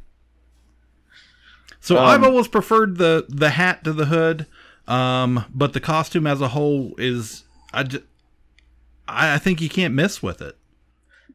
[1.80, 4.47] So Um, I've always preferred the the hat to the hood,
[4.88, 8.05] um, but the costume as a whole is I, ju-
[9.07, 10.57] I I think you can't miss with it.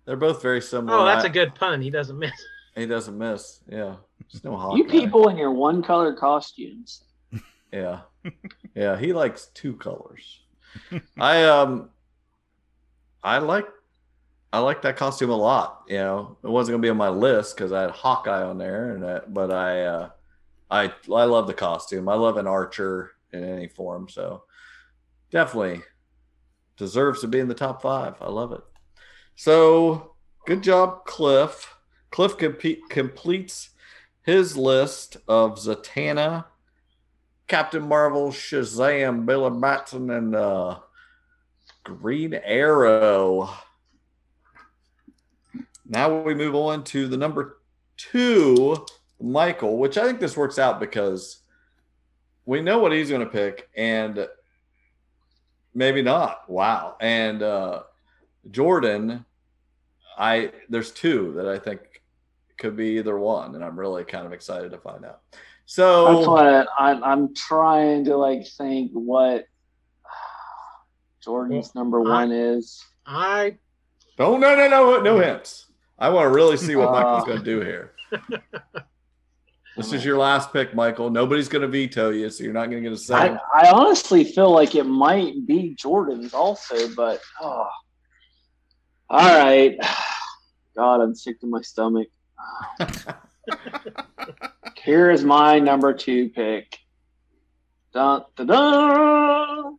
[0.10, 0.98] They're both very similar.
[0.98, 1.84] Oh, that's I- a good pun.
[1.84, 2.32] He doesn't miss.
[2.76, 3.60] He doesn't miss.
[3.70, 3.96] Yeah.
[4.32, 4.78] There's no Hawkeye.
[4.78, 7.04] You people in your one color costumes.
[7.72, 8.02] Yeah.
[8.74, 10.40] Yeah, he likes two colors.
[11.20, 11.90] I um
[13.24, 13.68] I like
[14.52, 16.38] I like that costume a lot, you know.
[16.44, 19.04] It wasn't going to be on my list cuz I had Hawkeye on there and
[19.04, 20.10] that, but I uh
[20.72, 22.10] I I love the costume.
[22.10, 24.44] I love an archer in any form, so
[25.30, 25.84] definitely
[26.78, 28.16] deserves to be in the top 5.
[28.22, 28.62] I love it.
[29.40, 30.16] So,
[30.46, 31.78] good job Cliff.
[32.12, 33.70] Cliff compe- completes
[34.22, 36.44] his list of Zatanna,
[37.48, 40.80] Captain Marvel, Shazam, Billy Batson, and uh,
[41.86, 43.50] Green Arrow.
[45.86, 47.60] Now we move on to the number
[47.96, 48.86] two,
[49.22, 51.44] Michael, which I think this works out because
[52.46, 54.28] we know what he's going to pick, and
[55.74, 56.50] maybe not.
[56.50, 56.98] Wow.
[57.00, 57.84] And uh,
[58.52, 59.26] Jordan,
[60.20, 61.80] I there's two that I think
[62.58, 65.22] could be either one, and I'm really kind of excited to find out.
[65.66, 67.04] So That's what I'm.
[67.04, 69.46] I'm trying to like think what
[71.24, 72.84] Jordan's number I- one is.
[73.06, 73.58] I
[74.20, 75.68] Oh no no no no hints.
[75.98, 77.26] I want to really see what Michael's Uh.
[77.26, 77.94] going to do here.
[79.78, 81.10] This is your last pick, Michael.
[81.10, 83.40] Nobody's going to veto you, so you're not going to get a second.
[83.56, 87.66] I honestly feel like it might be Jordan's also, but oh.
[89.10, 89.78] All right.
[90.76, 92.08] God, I'm sick to my stomach.
[94.84, 96.78] Here is my number two pick.
[97.94, 99.78] Dun, dun, dun.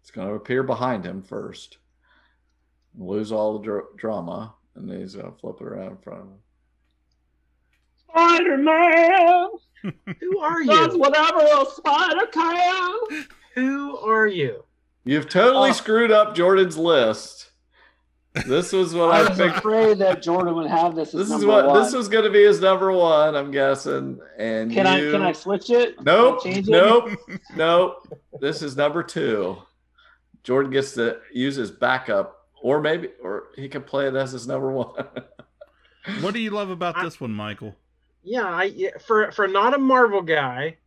[0.00, 1.78] It's going to appear behind him first,
[2.96, 6.20] lose all the dr- drama, and then he's going to flip it around in front
[6.20, 6.38] of him.
[8.08, 9.48] Spider Man
[10.20, 10.98] who are does you?
[11.00, 13.26] whatever a spider can.
[13.54, 14.64] Who are you?
[15.04, 15.72] You've totally Oh.
[15.74, 17.50] screwed up Jordan's list.
[18.46, 19.58] This was what I I was picked.
[19.58, 21.08] afraid that Jordan would have this.
[21.14, 21.82] As This is what one.
[21.82, 23.34] this was going to be his number one.
[23.36, 24.18] I'm guessing.
[24.38, 25.98] And Can I can I switch it?
[25.98, 26.42] Can I Nope.
[26.42, 26.70] change it?
[26.70, 27.10] Nope.
[27.56, 28.08] nope.
[28.40, 29.58] This is number two.
[30.44, 34.46] Jordan gets to use his backup, or maybe, or he can play it as his
[34.48, 34.94] number one.
[36.20, 37.76] What do you love about I- this one, Michael?
[38.24, 40.78] Yeah, I for for not a Marvel guy,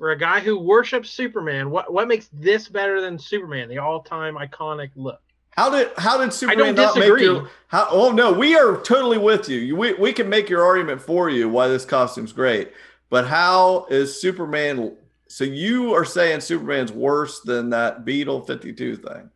[0.00, 4.34] for a guy who worships Superman, what what makes this better than Superman, the all-time
[4.36, 5.20] iconic look?
[5.50, 7.42] how did how did Superman don't not make disagree.
[7.68, 7.86] How?
[7.90, 9.58] Oh no, we are totally with you.
[9.58, 12.72] You- We we can make your argument for you why this costume's great,
[13.10, 14.96] but how is Superman?
[15.28, 19.28] So you are saying Superman's worse than that Beetle Fifty Two thing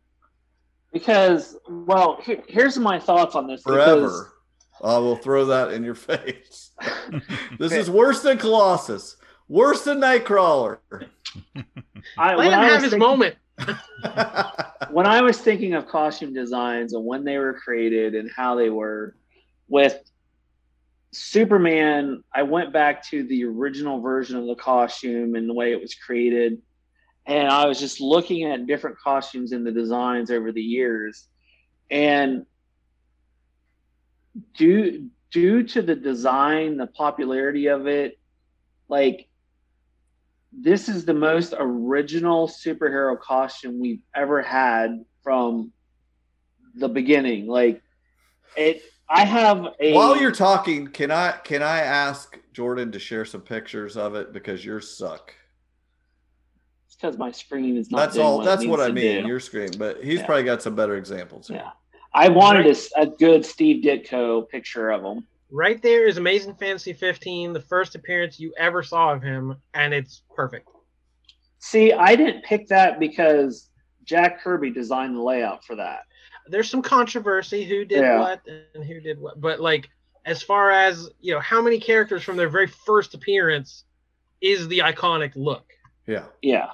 [0.91, 3.61] Because well, here, here's my thoughts on this.
[3.61, 4.31] because- forever?
[4.83, 6.71] I will throw that in your face.
[7.59, 9.15] this is worse than Colossus.
[9.47, 10.79] Worse than Nightcrawler.
[12.17, 13.35] I, Let when him I have was his thinking- moment.
[14.91, 18.69] when I was thinking of costume designs and when they were created and how they
[18.69, 19.15] were,
[19.67, 19.99] with
[21.11, 25.81] Superman, I went back to the original version of the costume and the way it
[25.81, 26.61] was created.
[27.25, 31.27] And I was just looking at different costumes and the designs over the years.
[31.89, 32.45] And
[34.57, 38.19] due due to the design, the popularity of it,
[38.89, 39.27] like
[40.57, 45.71] this is the most original superhero costume we've ever had from
[46.75, 47.47] the beginning.
[47.47, 47.81] Like
[48.55, 53.25] it I have a While you're talking, can I can I ask Jordan to share
[53.25, 55.33] some pictures of it because yours suck.
[56.87, 58.37] it's because my screen is not That's all.
[58.37, 59.23] what That's what I mean.
[59.23, 59.27] do.
[59.27, 60.25] Your screen, but he's Yeah.
[60.25, 61.49] probably got some better examples.
[61.49, 61.71] Yeah.
[62.13, 65.27] I wanted a good Steve Ditko picture of him.
[65.55, 69.93] Right there is Amazing Fantasy 15, the first appearance you ever saw of him, and
[69.93, 70.67] it's perfect.
[71.59, 73.69] See, I didn't pick that because
[74.03, 76.01] Jack Kirby designed the layout for that.
[76.47, 78.19] There's some controversy who did Yeah.
[78.19, 79.89] what and who did what, but like
[80.25, 83.85] as far as you know, how many characters from their very first appearance
[84.41, 85.71] is the iconic look?
[86.05, 86.71] Yeah, Yeah.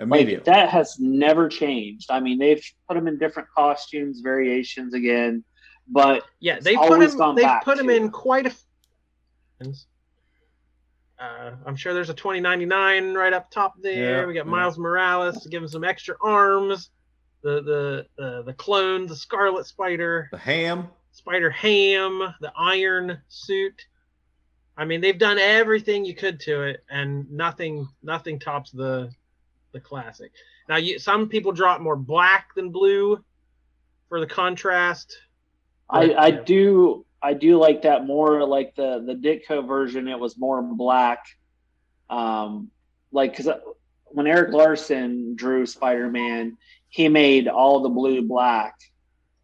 [0.00, 0.36] immediately.
[0.38, 2.10] Like, that has never changed.
[2.10, 5.44] I mean, they've put them in different costumes, variations again,
[5.88, 7.34] but Yeah, they It's put always him.
[7.34, 8.52] They put him in quite a.
[11.18, 14.20] Uh, I'm sure there's a 2099 right up top there.
[14.20, 14.52] Yeah, we got yeah.
[14.52, 16.90] Miles Morales to give him some extra arms.
[17.42, 20.88] The the the the clone, the Scarlet Spider, the ham.
[21.12, 23.86] Spider Ham, the Iron suit.
[24.76, 29.10] I mean, they've done everything you could to it, and nothing nothing tops the
[29.72, 30.30] the classic.
[30.68, 33.24] Now, you, some people draw it more black than blue
[34.08, 35.18] for the contrast.
[35.90, 40.08] I, I do I do like that more like the the Ditko version.
[40.08, 41.24] It was more black,
[42.10, 42.70] um,
[43.10, 43.52] like because
[44.06, 46.56] when Erik Larsen drew Spider Man,
[46.88, 48.74] he made all the blue black,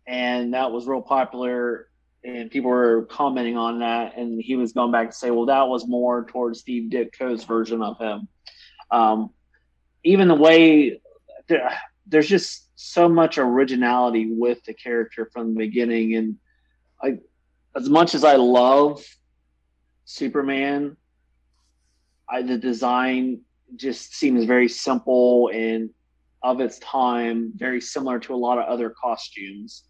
[0.07, 1.89] and that was real popular.
[2.23, 5.69] And people were commenting on that, and he was going back to say, "Well, that
[5.69, 8.29] was more towards Steve Ditko's version of him."
[8.91, 9.31] Um,
[10.05, 11.01] even the way
[11.49, 11.77] there,
[12.07, 16.37] there's just so much originality with the character from the beginning, and
[17.03, 17.19] I,
[17.77, 19.05] as much as I love
[20.05, 20.97] Superman,
[22.29, 23.41] I the design
[23.77, 25.91] just seems very simple and
[26.43, 29.85] of its time, very similar to a lot of other costumes,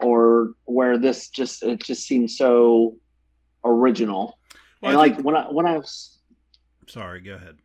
[0.00, 2.96] or where this just it just seems so
[3.64, 4.38] original.
[4.82, 6.18] Well, and like when I when I was
[6.88, 7.56] sorry, go ahead.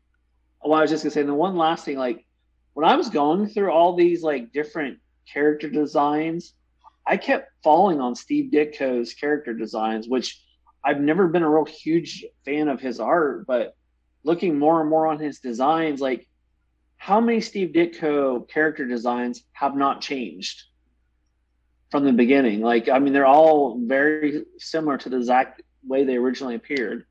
[0.64, 2.26] well, I was just gonna say the one last thing, like
[2.74, 4.99] when I was going through all these like different
[5.32, 6.53] character designs,
[7.05, 10.41] I kept falling on Steve Ditko's character designs, which
[10.84, 13.76] I've never been a real huge fan of his art, but
[14.24, 16.28] looking more and more on his designs, like
[16.97, 20.63] how many Steve Ditko character designs have not changed
[21.89, 22.61] from the beginning?
[22.61, 27.05] Like, I mean, they're all very similar to the exact way they originally appeared.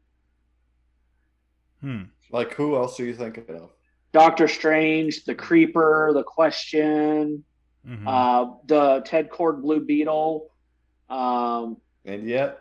[1.80, 2.02] Hmm.
[2.30, 3.70] Like who else are you thinking of?
[4.12, 7.44] Doctor Strange, the Creeper, the Question,
[7.86, 8.04] Mhm.
[8.06, 10.50] uh, the Ted Kord Blue Beetle.
[11.08, 12.58] Um, And yet,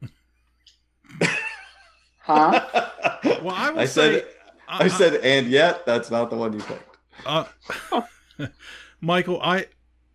[2.20, 2.60] huh?
[3.42, 4.26] well, I I say, said,
[4.68, 6.96] I said, and yet, that's not the one you picked.
[7.24, 7.44] Uh,
[9.00, 9.66] Michael, I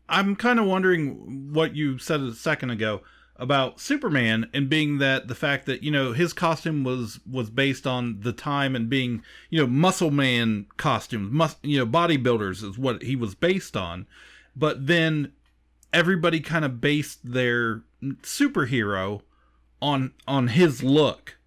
[0.09, 3.01] I'm kind of wondering what you said a second ago
[3.41, 7.87] about Superman and being that the fact that you know his costume was was based
[7.87, 12.77] on the time and being you know muscle man costumes, mus- you know bodybuilders is
[12.77, 14.05] what he was based on,
[14.55, 15.33] but then
[15.91, 17.81] everybody kind of based their
[18.21, 19.21] superhero
[19.81, 21.37] on on his look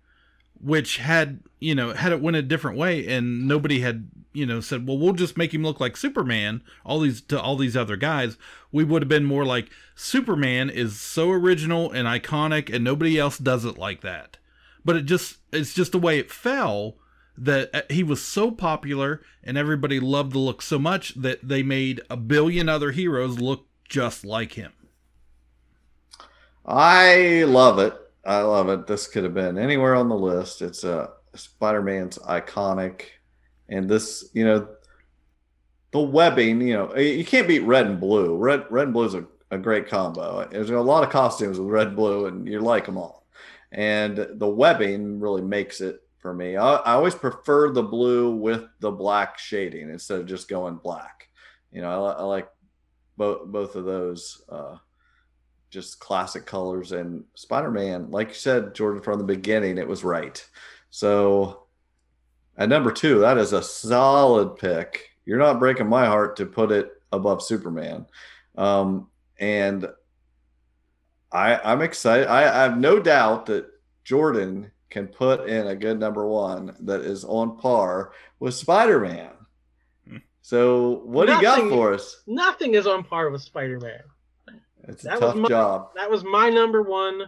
[0.61, 4.61] which had you know had it went a different way and nobody had you know
[4.61, 7.97] said well we'll just make him look like superman all these to all these other
[7.97, 8.37] guys
[8.73, 13.39] we would have been more like superman is so original and iconic and nobody else
[13.39, 14.37] does it like that
[14.85, 16.97] but it just it's just the way it fell
[17.37, 21.63] that uh, he was so popular and everybody loved the look so much that they
[21.63, 24.73] made a billion other heroes look just like him
[26.67, 27.95] I love it.
[28.25, 28.87] I love it.
[28.87, 30.63] This could have been anywhere on the list.
[30.63, 33.03] It's a uh, Spider-Man's iconic,
[33.69, 34.69] and this, you know,
[35.93, 36.61] the webbing.
[36.61, 38.37] You know, you can't beat red and blue.
[38.37, 40.47] Red, red and blue is a, a great combo.
[40.51, 43.27] There's a lot of costumes with red and blue, and you like them all.
[43.73, 46.57] And the webbing really makes it for me.
[46.57, 51.29] I, I always prefer the blue with the black shading instead of just going black.
[51.71, 52.49] You know, I, I like
[53.17, 54.43] both both of those.
[54.49, 54.77] Uh,
[55.75, 60.49] just classic colors and spider-man like you said jordan from the beginning it was right
[60.91, 61.64] so
[62.57, 66.71] at number two that is a solid pick you're not breaking my heart to put
[66.71, 68.07] it above superman
[68.57, 69.89] um, and
[71.33, 73.67] i i'm excited I, I have no doubt that
[74.05, 79.31] jordan can put in a good number one that is on par with spider-man
[80.09, 80.19] Hmm.
[80.43, 84.01] so what do you got for us Nothing is on par with Spider-Man.
[84.89, 87.23] it's a That was tough my- job That was my number one,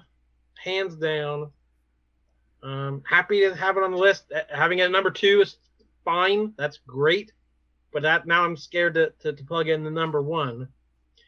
[0.63, 1.51] hands down.
[2.67, 4.25] Um, happy to have it on the list.
[4.35, 5.59] Uh, Having it at number two is
[6.05, 6.53] fine.
[6.59, 7.33] That's great.
[7.93, 10.69] But that now I'm scared to, to, to plug in the number one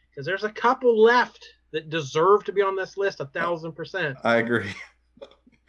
[0.09, 4.17] because there's a couple left that deserve to be on this list a thousand percent.
[4.23, 4.73] i agree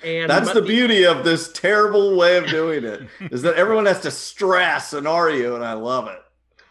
[0.02, 4.00] And That's the beauty of this terrible way of doing it is that everyone has
[4.00, 6.20] to stress an you, and I love it.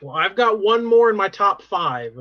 [0.01, 2.17] Well, I've got one more in my top five,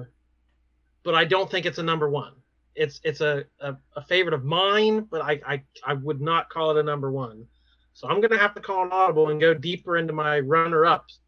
[1.03, 2.35] but I don't think it's a number one.
[2.79, 6.71] It's it's a, a, a favorite of mine, but I, I I would not call
[6.71, 7.47] it a number one.
[7.95, 11.21] So I'm gonna have to call an audible and go deeper into my runner ups,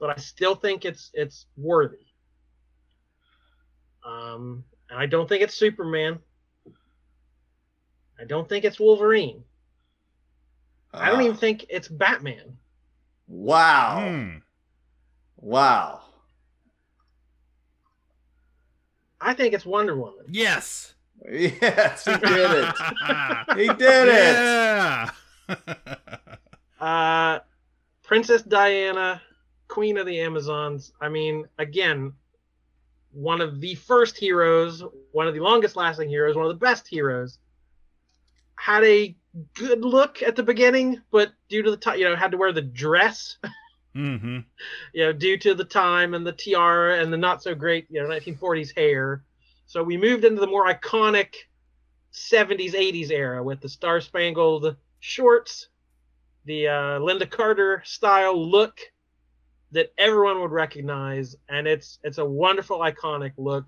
[0.00, 2.06] but I still think it's it's worthy.
[4.04, 6.20] Um, and I don't think it's Superman.
[8.20, 9.44] I don't think it's Wolverine.
[10.98, 12.58] I don't Ah, even think it's Batman.
[13.28, 14.18] Wow!
[14.18, 14.38] Hmm.
[15.36, 16.07] Wow!
[19.28, 20.24] I think it's Wonder Woman.
[20.30, 20.94] yes
[21.28, 22.74] Yes, he did it.
[23.56, 24.34] he did it.
[24.34, 25.10] yeah
[26.80, 27.40] Uh,
[28.04, 29.20] Princess Diana,
[29.66, 30.92] Queen of the Amazons.
[31.00, 32.12] I mean, again,
[33.10, 36.86] one of the first heroes, one of the longest lasting heroes, one of the best
[36.86, 37.38] heroes.
[38.54, 39.16] had a
[39.54, 42.52] good look at the beginning, but due to the time, you know, had to wear
[42.52, 43.38] the dress,
[43.96, 44.38] Mm-hmm.
[44.92, 48.00] you know, due to the time and the tiara and the not so great, you
[48.00, 49.24] know, 1940s hair.
[49.66, 51.34] So we moved into the more iconic
[52.12, 55.68] 70s, 80s era with the star spangled shorts,
[56.44, 58.80] the uh, Lynda Carter style look
[59.72, 63.66] that everyone would recognize, and it's it's a wonderful, iconic look.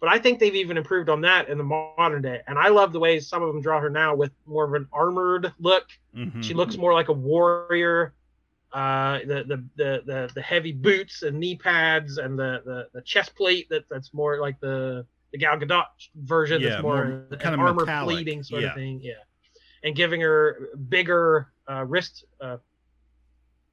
[0.00, 2.92] But I think they've even improved on that in the modern day, and I love
[2.92, 5.86] the way some of them draw her now with more of an armored look.
[6.16, 6.40] Mm-hmm.
[6.40, 8.14] She looks more like a warrior.
[8.72, 13.02] Uh, the, the the the the heavy boots and knee pads and the the, the
[13.02, 15.84] chest plate that that's more like the the Gal Gadot
[16.16, 16.60] version.
[16.62, 18.14] Yeah, that's more, more an kind of armor metallic.
[18.16, 18.68] pleating sort Yeah.
[18.70, 19.00] of thing.
[19.02, 19.12] Yeah,
[19.84, 22.24] and giving her bigger uh, wrist.
[22.40, 22.56] Uh,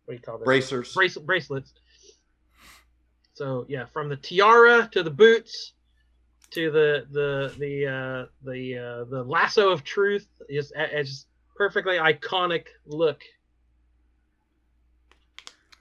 [0.06, 0.46] what do you call this?
[0.46, 0.94] Bracers.
[0.94, 1.74] bracelet bracelets.
[3.36, 5.74] So yeah, from the tiara to the boots
[6.52, 11.26] to the the the uh, the uh, the lasso of truth is it's
[11.56, 13.22] perfectly iconic look.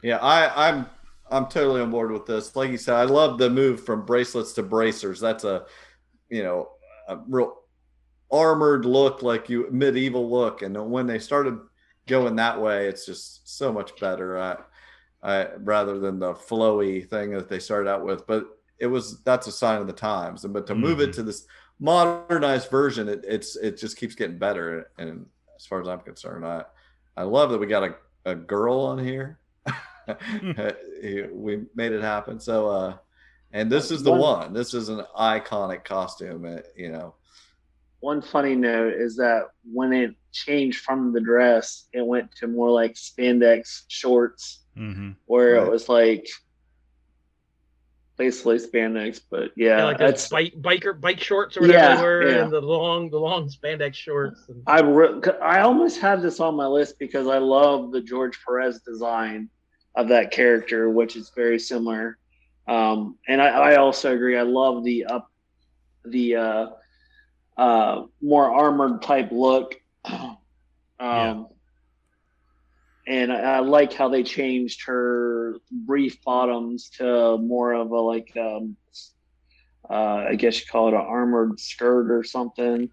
[0.02, 0.86] Yeah, I, I'm
[1.30, 2.54] I'm totally on board with this.
[2.56, 5.20] Like you said, I love the move from bracelets to bracers.
[5.20, 5.66] That's a
[6.30, 6.70] you know
[7.08, 7.54] a real
[8.30, 10.62] armored look, like you medieval look.
[10.62, 11.58] And when they started
[12.06, 14.38] going that way, it's just so much better.
[14.38, 14.56] I,
[15.22, 18.26] I rather than the flowy thing that they started out with.
[18.26, 18.46] But
[18.78, 20.44] it was that's a sign of the times.
[20.46, 21.14] But to move it Mhm.
[21.14, 21.46] to this
[21.80, 24.90] modernized version, it, it's it just keeps getting better.
[24.98, 25.26] And
[25.56, 26.64] as far as I'm concerned, I
[27.16, 29.40] I love that we got a, a girl on here.
[31.32, 32.40] we made it happen.
[32.40, 32.96] So, uh,
[33.52, 34.52] and this is the One- one.
[34.52, 36.44] This is an iconic costume.
[36.44, 37.14] uh, You know,
[38.00, 42.70] One funny note is that when it changed from the dress, it went to more
[42.70, 45.10] like spandex shorts, Mm-hmm.
[45.26, 45.66] where Right.
[45.66, 46.28] it was like
[48.16, 49.20] basically spandex.
[49.30, 52.28] But yeah, Yeah, like those that's bike biker bike shorts or whatever Yeah, they were,
[52.30, 52.42] yeah.
[52.44, 54.44] and the long the long spandex shorts.
[54.48, 58.38] And, I re- I almost had this on my list because I love the George
[58.44, 59.48] Perez design
[59.98, 62.16] of that character, which is very similar.
[62.68, 64.38] Um, and I, I also agree.
[64.38, 65.28] I love the up
[66.04, 66.66] the uh,
[67.56, 69.74] uh, more armored type look.
[70.04, 70.38] um,
[71.00, 71.42] Yeah.
[73.08, 78.30] And I, I like how they changed her brief bottoms to more of a like
[78.36, 78.76] um,
[79.90, 82.90] uh, I guess you call it an armored skirt or something,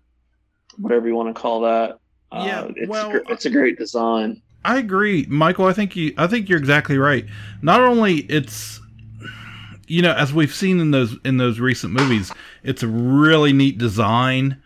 [0.78, 1.99] whatever you want to call that.
[2.32, 4.41] Yeah, Uh, it's well, it's a great design.
[4.66, 5.66] I agree, Michael.
[5.66, 6.13] I think you.
[6.18, 7.26] I think you're exactly right.
[7.61, 8.82] Not only it's,
[9.88, 12.32] you know, as we've seen in those in those recent movies,
[12.63, 14.61] it's a really neat design,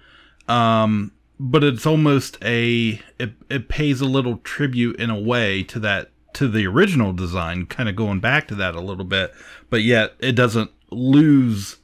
[0.47, 5.79] um, but it's almost a it, it pays a little tribute in a way to
[5.79, 9.33] that to the original design, kind of going back to that a little bit,
[9.69, 11.75] but yet it doesn't lose.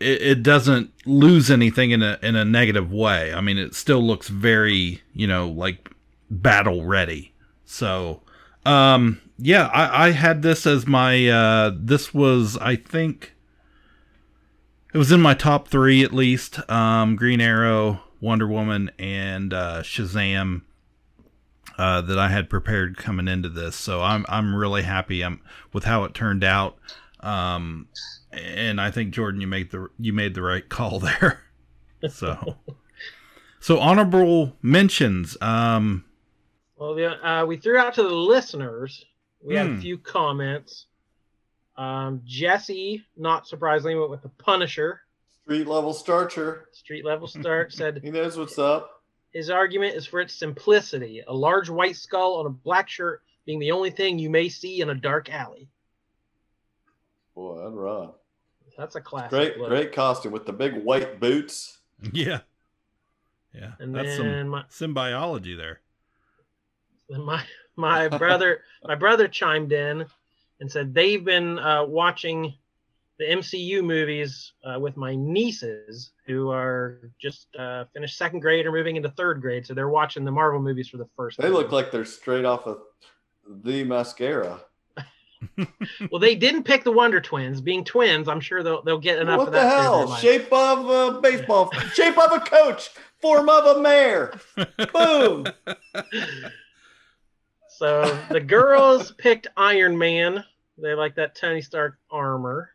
[0.00, 3.34] It, it doesn't lose anything in a in a negative way.
[3.34, 5.90] I mean, it still looks very, you know, like
[6.30, 7.32] battle ready.
[7.64, 8.22] So,
[8.64, 13.34] um, yeah, I, I had this as my, uh, this was, I think,
[14.92, 16.58] it was in my top three at least.
[16.70, 20.62] Um, Green Arrow, Wonder Woman, and uh, Shazam.
[21.76, 25.40] Uh, that I had prepared coming into this, so I'm I'm really happy I'm,
[25.72, 26.76] with how it turned out,
[27.20, 27.86] um,
[28.32, 31.42] and I think Jordan, you made the you made the right call there.
[32.10, 32.56] So,
[33.60, 35.36] so honorable mentions.
[35.40, 36.04] Um,
[36.78, 39.04] Well, the, uh, we threw out to the listeners.
[39.42, 39.74] We had Hmm.
[39.74, 40.86] a few comments.
[41.76, 45.02] Um, Jesse, not surprisingly, went with the Punisher.
[45.44, 46.68] street level starcher.
[46.72, 49.02] Street level start said He knows what's up.
[49.32, 51.22] his argument is for its simplicity.
[51.26, 54.80] A large white skull on a black shirt being the only thing you may see
[54.80, 55.68] in a dark alley.
[57.34, 58.14] Boy, that's rough.
[58.76, 59.30] That's a classic.
[59.30, 59.68] Great, look.
[59.70, 61.78] great costume with the big white boots.
[62.12, 62.40] Yeah.
[63.52, 63.72] Yeah.
[63.80, 65.80] And that's then some my, symbiology there.
[67.08, 67.42] Then my
[67.76, 70.04] my brother my brother chimed in
[70.60, 72.54] and said they've been uh, watching
[73.18, 78.70] the MCU movies uh, with my nieces who are just uh, finished second grade or
[78.72, 81.52] moving into third grade, so they're watching the Marvel movies for the first They time.
[81.52, 82.78] look like they're straight off of
[83.64, 84.60] the mascara.
[86.10, 87.60] well, they didn't pick the Wonder Twins.
[87.60, 89.62] Being twins, I'm sure they'll they'll get enough what of that.
[89.62, 90.16] through their hell?
[90.16, 92.90] Shape of a baseball, shape of a coach,
[93.20, 94.38] form of a mayor.
[94.92, 95.46] Boom.
[97.78, 100.42] So the girls picked Iron Man.
[100.78, 102.70] They like that Tony Stark armor.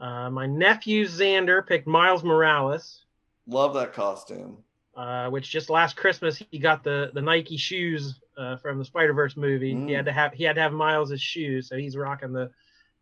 [0.00, 3.04] Uh, my nephew Xander picked Miles Morales,
[3.46, 4.64] Love that costume.
[4.96, 9.12] uh, which just last Christmas he got the, the Nike shoes uh, from the Spider
[9.12, 9.68] Verse movie.
[9.74, 9.96] He Mm.
[9.96, 12.50] had to have he had to have Miles's shoes, so he's rocking the,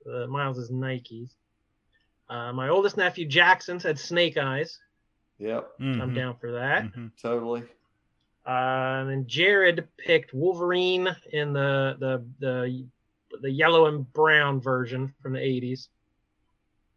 [0.05, 1.31] the Miles's Nikes.
[2.29, 4.81] Uh, my oldest nephew Jackson said Snake Eyes.
[5.39, 6.87] Yep, I'm Mhm, down for that.
[6.87, 7.13] mhm.
[7.23, 7.63] totally.
[8.49, 12.87] Uh, and then Jared picked Wolverine in the the the
[13.43, 15.89] the yellow and brown version from the 80s,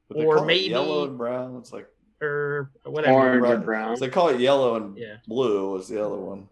[0.08, 1.58] But they Or maybe- yellow and brown.
[1.58, 1.88] It's like
[2.22, 3.14] or whatever.
[3.16, 3.56] Orange right.
[3.56, 3.98] and brown.
[4.00, 5.18] They call it yellow and Yeah.
[5.28, 6.48] blue was the other one.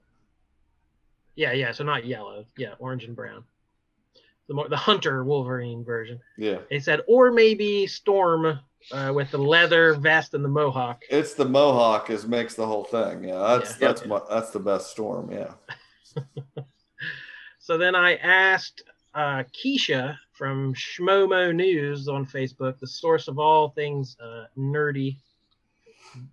[1.36, 1.72] Yeah, yeah.
[1.72, 2.44] So not yellow.
[2.58, 3.46] Yeah, orange and brown.
[4.48, 6.20] The more the Hunter Wolverine version.
[6.38, 8.60] Yeah, They said, or maybe Storm
[8.92, 11.04] uh, with the leather vest and the mohawk.
[11.10, 13.24] it's the mohawk is makes the whole thing.
[13.24, 13.88] Yeah, that's Yeah.
[13.88, 15.32] that's my, that's the best storm.
[15.32, 15.54] Yeah,
[17.60, 18.82] So then I asked
[19.14, 25.18] uh, Keisha from Schmomo News on Facebook, the source of all things uh, nerdy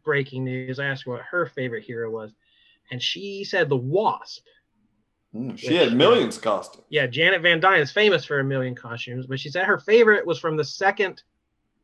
[0.05, 0.79] breaking news.
[0.79, 2.33] I asked her what her favorite hero was,
[2.91, 4.45] and she said the Wasp.
[5.35, 6.85] Mm, she Which, had millions costumes.
[6.89, 10.25] Yeah, Janet Van Dyne is famous for a million costumes, but she said her favorite
[10.27, 11.23] was from the second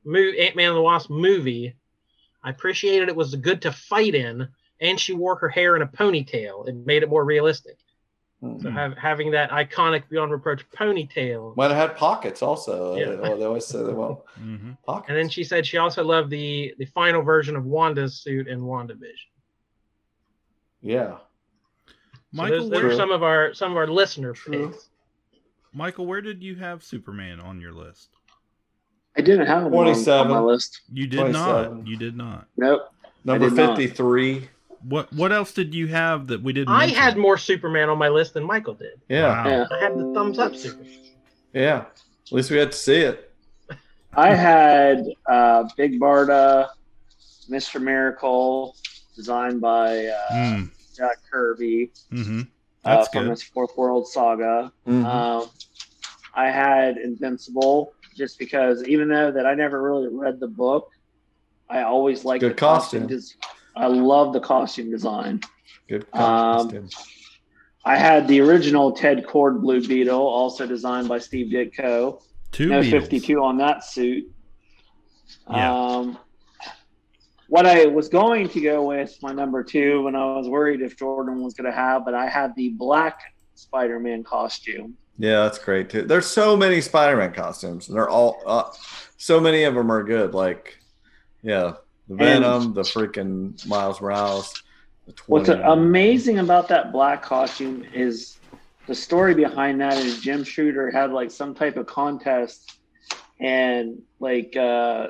[0.05, 1.75] mo- Ant Man and the Wasp movie.
[2.43, 4.49] I appreciated it was good to fight in,
[4.81, 6.67] and she wore her hair in a ponytail.
[6.69, 7.79] It made it more realistic.
[8.43, 8.61] Mm.
[8.61, 11.57] So have, having that iconic Beyond Reproach ponytail.
[11.57, 12.97] Might have had pockets also.
[12.97, 13.11] Yeah.
[13.15, 14.77] They, they always say they want Mhm.
[14.85, 15.09] pockets.
[15.11, 18.63] And then she said she also loved the the final version of Wanda's suit in
[18.63, 19.29] WandaVision.
[20.81, 21.19] yeah,
[21.87, 21.93] So
[22.33, 24.71] Michael, those, those where, are some of our some of our listener True.
[24.71, 24.89] picks.
[25.73, 28.11] Michael, where did you have Superman on your list?
[29.17, 30.81] I didn't have him on, on my list.
[30.93, 31.87] You did not.
[31.87, 32.47] You did not.
[32.57, 32.83] Nope.
[33.25, 33.77] number did not.
[33.77, 34.49] fifty-three.
[34.89, 36.71] What What else did you have that we didn't?
[36.71, 36.97] I mention?
[36.97, 39.01] had more Superman on my list than Michael did.
[39.09, 39.49] Yeah, Wow.
[39.49, 39.67] Yeah.
[39.71, 40.99] I had the thumbs up Superman.
[41.53, 41.85] yeah.
[42.27, 43.31] At least we had to see it.
[44.15, 46.69] I had uh, Big Barda,
[47.51, 47.81] Mr.
[47.81, 48.77] Miracle,
[49.17, 52.41] designed by uh, Mm, Jack Kirby hmm
[52.85, 53.31] uh, That's from good.
[53.31, 54.73] his Fourth World Saga.
[54.87, 55.05] Mhm.
[55.05, 55.49] Um,
[56.35, 60.91] I had Invincible just because, even though that I never really read the book,
[61.69, 63.09] I always like Good the costume.
[63.09, 63.41] costume.
[63.75, 65.41] I love the costume design.
[65.89, 66.89] Good um, costume.
[67.85, 72.23] I had the original Ted Kord Blue Beetle, also designed by Steve Ditko.
[72.53, 72.91] Two no Beatles.
[72.91, 74.31] 52 on that suit.
[75.51, 75.75] Yeah.
[75.75, 76.19] Um,
[77.49, 80.97] what I was going to go with my number two when I was worried if
[80.97, 83.21] Jordan was going to have, but I had the black
[83.55, 84.97] Spider-Man costume.
[85.23, 86.03] Yeah, that's great too.
[86.03, 88.73] There's so many Spider-Man costumes, and they're all uh,
[89.19, 90.35] so many of them are good.
[90.35, 90.79] Like,
[91.43, 91.75] yeah,
[92.09, 94.53] the Venom, the freaking Miles Morales.
[95.07, 98.41] The What's amazing about that black costume is
[98.89, 102.79] the story behind that is Jim Shooter had like some type of contest
[103.39, 105.07] and like uh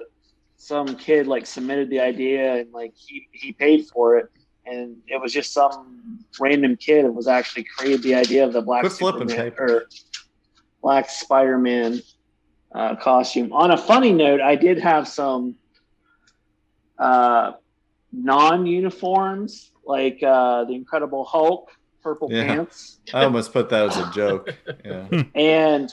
[0.58, 4.30] some kid like submitted the idea and like he, he paid for it
[4.66, 8.62] and it was just some random kid that was actually created the idea of the
[8.62, 9.64] black Quit Superman- paper.
[9.64, 9.86] or
[10.82, 12.00] black Spider-Man
[12.74, 13.52] uh, costume.
[13.52, 15.56] On a funny note, I did have some
[16.98, 17.52] uh,
[18.12, 21.70] non-uniforms like uh, the Incredible Hulk,
[22.02, 22.46] purple Yeah.
[22.46, 24.54] pants, I almost put that as a joke.
[24.84, 25.92] Yeah, and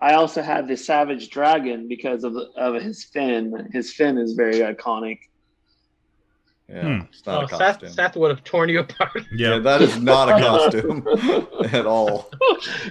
[0.00, 3.70] I also had the Savage Dragon because of of his fin.
[3.72, 5.18] His fin is very iconic.
[6.68, 6.82] Yeah.
[6.82, 7.04] Hmm.
[7.10, 7.88] It's not Oh, a costume.
[7.88, 9.10] Seth, Seth would have torn you apart.
[9.32, 9.58] yeah, Yeah.
[9.60, 11.06] that is not a costume
[11.72, 12.30] at all.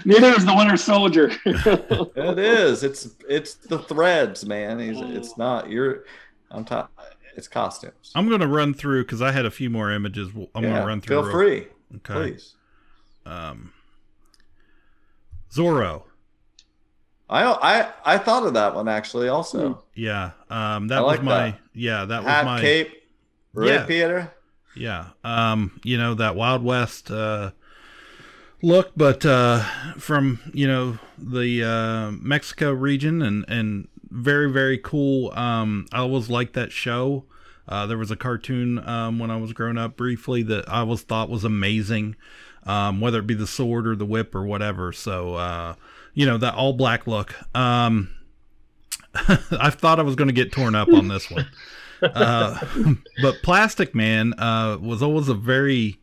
[0.05, 1.32] Neither is the Winter Soldier.
[1.45, 2.84] It is.
[2.84, 4.80] It's it's the threads, man.
[4.80, 5.15] He's, Mm.
[5.15, 5.69] it's not.
[5.69, 6.05] You're.
[6.51, 6.89] I'm talking.
[7.36, 8.11] It's costumes.
[8.15, 10.30] I'm going to run through because I had a few more images.
[10.55, 11.23] I'm gonna run through.
[11.23, 11.67] Feel free,
[11.97, 12.13] Okay.
[12.13, 12.55] please.
[13.26, 13.73] Um,
[15.53, 16.03] Zorro.
[17.30, 19.28] I I I thought of that one actually.
[19.30, 20.32] Also, Yeah.
[20.49, 21.51] Um, that I was like my.
[21.51, 21.59] that.
[21.73, 22.61] Yeah, that hat, was my.
[22.61, 22.93] cape,
[23.55, 23.85] right, Yeah.
[23.85, 24.31] Peter?
[24.75, 25.07] Yeah.
[25.23, 27.51] Um, you know, that Wild West uh
[28.61, 29.63] look, but uh
[29.97, 35.31] from, you know, the uh Mexico region and and very, very cool.
[35.33, 37.25] Um I always liked that show.
[37.67, 41.01] Uh there was a cartoon um when I was growing up briefly that I always
[41.01, 42.15] thought was amazing.
[42.63, 44.91] Um, whether it be the sword or the whip or whatever.
[44.91, 45.75] So uh,
[46.15, 47.35] you know, that all black look.
[47.55, 48.09] Um
[49.13, 51.47] I thought I was gonna get torn up on this one
[52.13, 52.59] uh,
[53.21, 55.99] but Plastic Man uh, was always a very,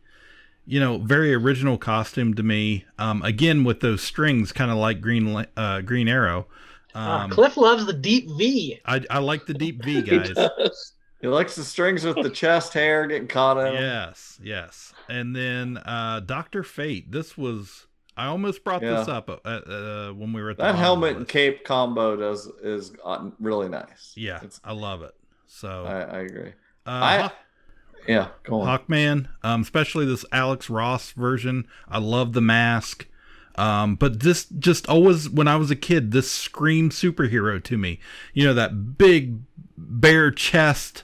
[0.65, 2.85] you know, very original costume to me.
[2.97, 6.47] Um, again, with those strings, kind of like Green uh, Green Arrow.
[6.95, 8.79] Ah, Um, Cliff loves the deep V.
[8.85, 10.29] I, I like the deep V He guys.
[10.31, 10.93] does.
[11.21, 13.67] He likes the strings with the chest hair getting caught in.
[13.67, 13.73] 'em.
[13.75, 14.91] yes, yes.
[15.09, 17.11] And then uh, Doctor Fate.
[17.11, 20.73] This was I almost brought this up uh, uh, when we were at the That
[20.73, 24.13] bottom of helmet and cape combo does is uh, really nice.
[24.15, 25.15] Yeah, It's- I love it.
[25.55, 26.49] So I, I agree.
[26.85, 27.35] uh, I- Hawk-
[28.07, 28.67] Yeah, go on.
[28.67, 31.67] Hawkman, um, especially this Alex Ross version.
[31.87, 33.05] I love the mask.
[33.55, 37.99] Um, but this just always, when I was a kid, this screamed superhero to me.
[38.33, 39.39] You know, that big
[39.77, 41.03] bare chest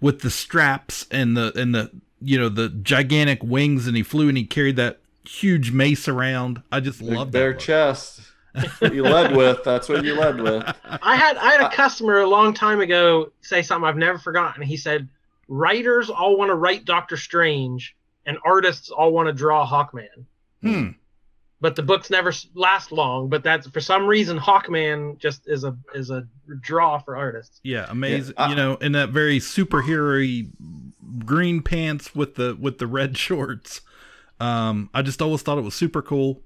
[0.00, 1.90] with the straps and the and the
[2.22, 6.62] you know the gigantic wings, and he flew and he carried that huge mace around.
[6.72, 7.56] I just love bare that.
[7.58, 7.60] look.
[7.60, 8.20] chest.
[8.54, 9.62] That's what you led with.
[9.64, 10.62] That's what you led with.
[10.84, 14.62] I had I had a customer a long time ago say something I've never forgotten.
[14.62, 15.08] He said,
[15.48, 17.96] "Writers all want to write Doctor Strange,
[18.26, 20.24] and artists all want to draw Hawkman."
[20.62, 20.88] Hmm.
[21.62, 23.28] But the books never last long.
[23.28, 26.26] But that's for some reason Hawkman just is a is a
[26.60, 27.60] draw for artists.
[27.62, 28.34] Yeah, amazing.
[28.36, 30.48] I- you know, in that very superhero
[31.24, 33.80] green pants with the with the red shorts.
[34.40, 36.42] Um, I just always thought it was super cool.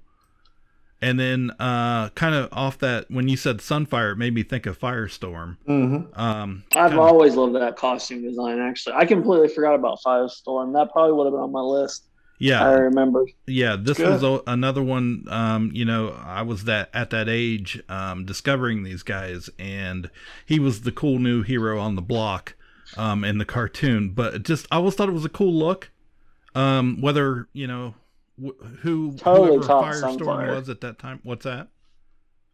[1.05, 4.65] And then, uh, kind of off that, when you said Sunfire, it made me think
[4.65, 5.57] of Firestorm.
[5.67, 6.19] Mm-hmm.
[6.19, 8.59] Um, I've kinda- always loved that costume design.
[8.59, 10.73] Actually, I completely forgot about Firestorm.
[10.73, 12.05] That probably would have been on my list.
[12.39, 13.23] yeah, I remember.
[13.45, 13.75] yeah.
[13.79, 14.09] This Good.
[14.09, 15.25] was a, another one.
[15.29, 20.09] Um, you know, I was that at that age, um, discovering these guys, and
[20.47, 22.55] he was the cool new hero on the block,
[22.97, 24.09] um, in the cartoon.
[24.09, 25.91] But just, I always thought it was a cool look.
[26.55, 27.93] Um, whether you know
[28.43, 30.55] wh- who Totally whoever top Firestorm Sunfire.
[30.55, 31.19] was at that time.
[31.23, 31.67] What's that?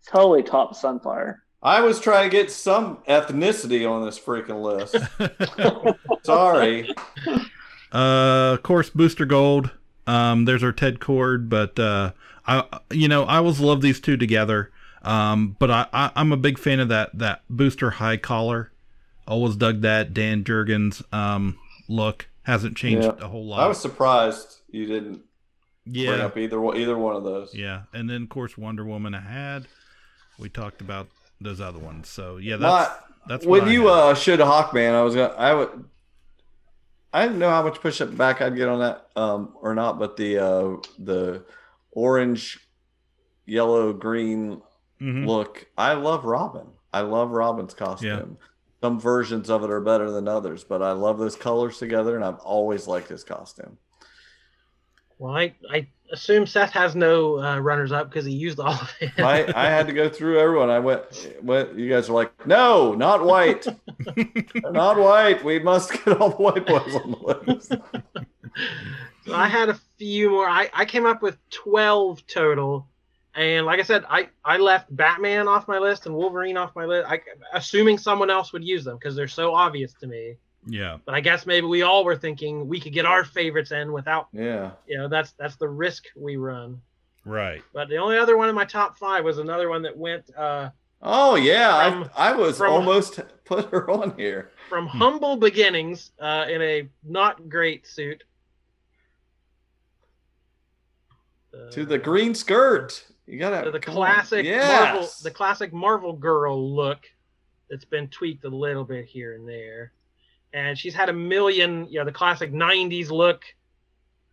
[0.08, 1.38] Totally top Sunfire.
[1.64, 4.96] I was trying to get some ethnicity on this freaking list.
[6.24, 6.90] Sorry.
[7.94, 9.72] Uh, of course, Booster Gold.
[10.08, 12.14] Um, there's our Ted Kord, but uh,
[12.48, 14.72] I, you know, I always love these two together.
[15.04, 18.72] Um, but I, I, I'm a big fan of that that Booster high collar.
[19.28, 21.58] Always dug that Dan Jurgens um
[21.88, 22.28] look.
[22.44, 23.14] Hasn't changed Yeah.
[23.26, 23.60] a whole lot.
[23.60, 25.22] I was surprised you didn't
[25.86, 27.54] bring yeah, up either one- either one of those.
[27.56, 29.68] yeah, and then of course Wonder Woman I had.
[30.40, 31.08] We talked about
[31.40, 32.96] those other ones, so yeah, that's My-
[33.28, 35.86] that's when you uh should Hawkman, I was gonna I would
[37.14, 40.00] I didn't know how much push up back I'd get on that um or not,
[40.00, 41.44] but the uh the
[41.92, 42.60] orange,
[43.46, 44.62] yellow, green
[45.02, 45.26] Mhm.
[45.28, 45.66] look.
[45.78, 46.68] I love Robin.
[46.94, 48.38] I love Robin's costume.
[48.82, 52.24] Some versions of it are better than others, but I love those colors together, and
[52.26, 53.78] I've always liked his costume.
[55.22, 58.92] Well, I I assume Seth has no uh, runners up because he used all of
[59.00, 59.12] it.
[59.20, 60.72] I, I had to go through everyone.
[60.72, 61.76] I went, went.
[61.76, 63.68] You guys were like, no, not white,
[64.56, 65.44] not white.
[65.44, 67.74] We must get all the white boys on the list.
[69.28, 70.50] So I had a few more.
[70.50, 72.88] I, I came up with 12 total.
[73.36, 76.86] And like I said, I, I left Batman off my list and Wolverine off my
[76.86, 77.22] list, I,
[77.54, 80.38] assuming someone else would use them because they're so obvious to me.
[80.66, 83.92] Yeah, But I guess maybe we all were thinking we could get our favorites in
[83.92, 86.82] without, Yeah, you know, that's that's the risk we run.
[87.26, 87.62] right.
[87.74, 90.70] But the only other one in my top five was another one that went uh,
[91.04, 94.52] Oh yeah, From- I I was from- almost put her on here.
[94.70, 94.98] from Hmm.
[95.00, 98.24] humble beginnings uh, in a not great suit.
[101.72, 103.06] To the Uh, green skirt.
[103.28, 104.68] You gotta So the classic Yes.
[104.84, 107.00] Marvel, the classic Marvel girl look
[107.70, 109.92] that's been tweaked a little bit here and there,
[110.54, 113.44] and she's had a million, you know, the classic '90s look,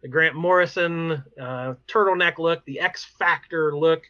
[0.02, 4.02] the Grant Morrison uh, turtleneck look, the X Factor look,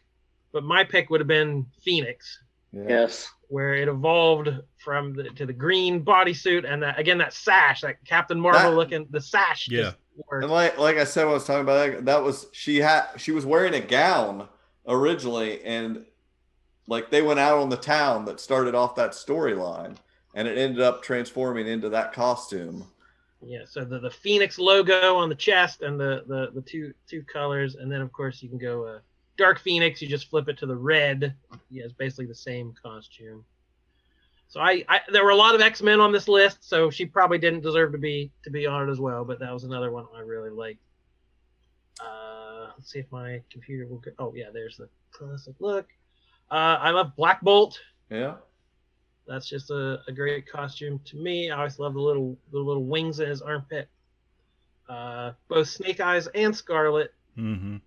[0.51, 2.41] but my pick would have been Phoenix,
[2.71, 3.29] Yes.
[3.47, 8.03] where it evolved from the, to the green bodysuit and that, again that sash, that
[8.05, 9.67] Captain Marvel That- looking, the sash.
[9.69, 9.81] Yeah.
[9.83, 9.97] just
[10.29, 10.43] worked.
[10.43, 13.07] And like like I said, when I was talking about that, that was she had
[13.17, 14.47] she was wearing a gown
[14.87, 16.05] originally, and
[16.87, 19.95] like they went out on the town that started off that storyline,
[20.33, 22.85] and it ended up transforming into that costume.
[23.41, 27.23] Yeah, so the, the Phoenix logo on the chest and the, the, the two two
[27.23, 28.99] colors, and then of course you can go uh,
[29.37, 30.01] Dark Phoenix.
[30.01, 31.33] You just flip it to the red.
[31.69, 33.45] Yeah, it's basically the same costume.
[34.49, 37.05] So I, I there were a lot of X Men on this list, so she
[37.05, 39.23] probably didn't deserve to be to be on it as well.
[39.23, 40.81] But that was another one I really liked.
[42.01, 44.11] Uh, let's see if my computer will go.
[44.19, 45.87] Oh yeah, there's the classic look.
[46.51, 47.79] Uh, I love Black Bolt.
[48.09, 48.35] Yeah.
[49.29, 51.51] That's just a, a great costume to me.
[51.51, 53.87] I always love the little the little wings in his armpit.
[54.89, 57.77] Uh, both Snake Eyes and Scarlet, Mm-hmm.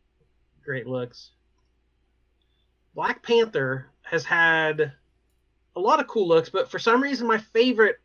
[0.64, 1.32] great looks.
[2.94, 4.92] Black Panther has had
[5.74, 7.96] a lot of cool looks, but for some reason my favorite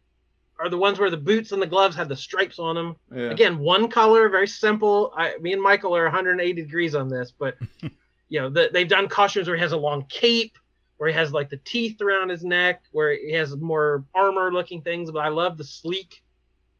[0.60, 2.96] are the ones where the boots and the gloves had the stripes on them.
[3.14, 3.30] Yeah.
[3.30, 5.14] Again, one color, very simple.
[5.16, 7.58] I, me and Michael are 180 degrees on this, but
[8.30, 10.58] you know the, they've done costumes where he has a long cape,
[10.98, 15.12] where he has like the teeth around his neck, where he has more armor-looking things.
[15.12, 16.24] But I love the sleek,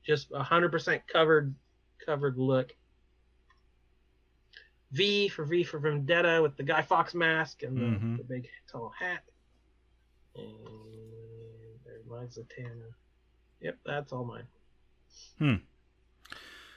[0.06, 1.54] just 100% covered,
[2.06, 2.74] covered look.
[4.92, 8.18] V for V for Vendetta with the Guy Fawkes mask and the, Mhm.
[8.18, 9.24] the big tall hat.
[10.36, 10.48] And
[11.86, 12.94] there's mine's Zatanna.
[13.60, 14.48] Yep, that's all mine.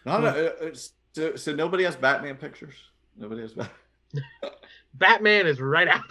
[0.05, 0.74] Not a, uh,
[1.12, 2.74] so, so nobody has Batman pictures.
[3.16, 3.76] Nobody has Batman.
[4.95, 6.05] Batman is right out.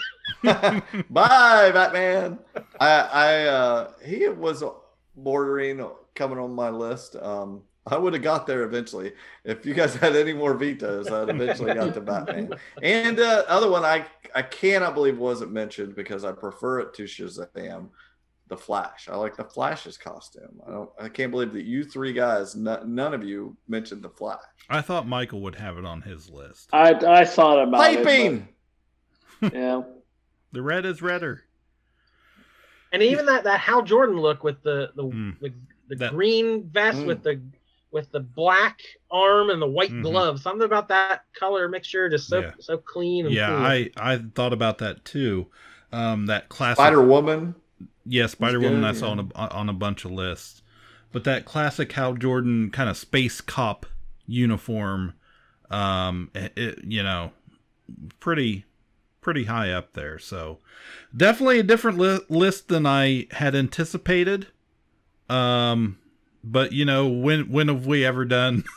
[1.09, 2.39] Bye, Batman.
[2.79, 4.63] I, I, uh, he was
[5.15, 7.15] bordering coming on my list.
[7.15, 9.13] Um, I would have got there eventually.
[9.43, 12.53] If you guys had any more vetoes, I'd eventually got to Batman.
[12.83, 14.05] And uh, other one I
[14.35, 17.89] I cannot believe wasn't mentioned because I prefer it to Shazam,
[18.47, 19.09] the Flash.
[19.09, 20.61] I like the Flash's costume.
[20.67, 20.89] I don't.
[20.99, 24.37] I can't believe that you three guys, n- none of you mentioned the Flash.
[24.69, 26.69] I thought Michael would have it on his list.
[26.71, 28.35] I I thought about Piping.
[28.35, 28.39] it.
[28.41, 28.53] but-
[29.41, 29.81] Yeah.
[30.51, 31.43] The red is redder.
[32.91, 35.39] And even that that Hal Jordan look with the the Mm.
[35.39, 35.53] the,
[35.89, 37.05] the That- green vest Mm.
[37.05, 37.39] with the
[37.91, 38.79] with the black
[39.11, 40.01] arm and the white Mhm.
[40.03, 40.39] glove.
[40.41, 42.51] Something about that color mixture just so Yeah.
[42.59, 43.57] so clean and Yeah, cool.
[43.65, 45.47] I I thought about that too.
[45.91, 47.53] Um, that classic Spider Woman.
[48.05, 49.21] Yeah, Spider Woman good, I saw yeah.
[49.21, 50.63] on a on a bunch of lists,
[51.11, 53.85] but that classic Hal Jordan kind of space cop
[54.25, 55.13] uniform,
[55.69, 57.33] um, it, it- you know,
[58.19, 58.65] pretty
[59.21, 60.19] pretty high up there.
[60.19, 60.59] So
[61.15, 64.47] definitely a different li- list than I had anticipated.
[65.29, 65.97] Um,
[66.43, 68.63] but you know, when when have we ever done?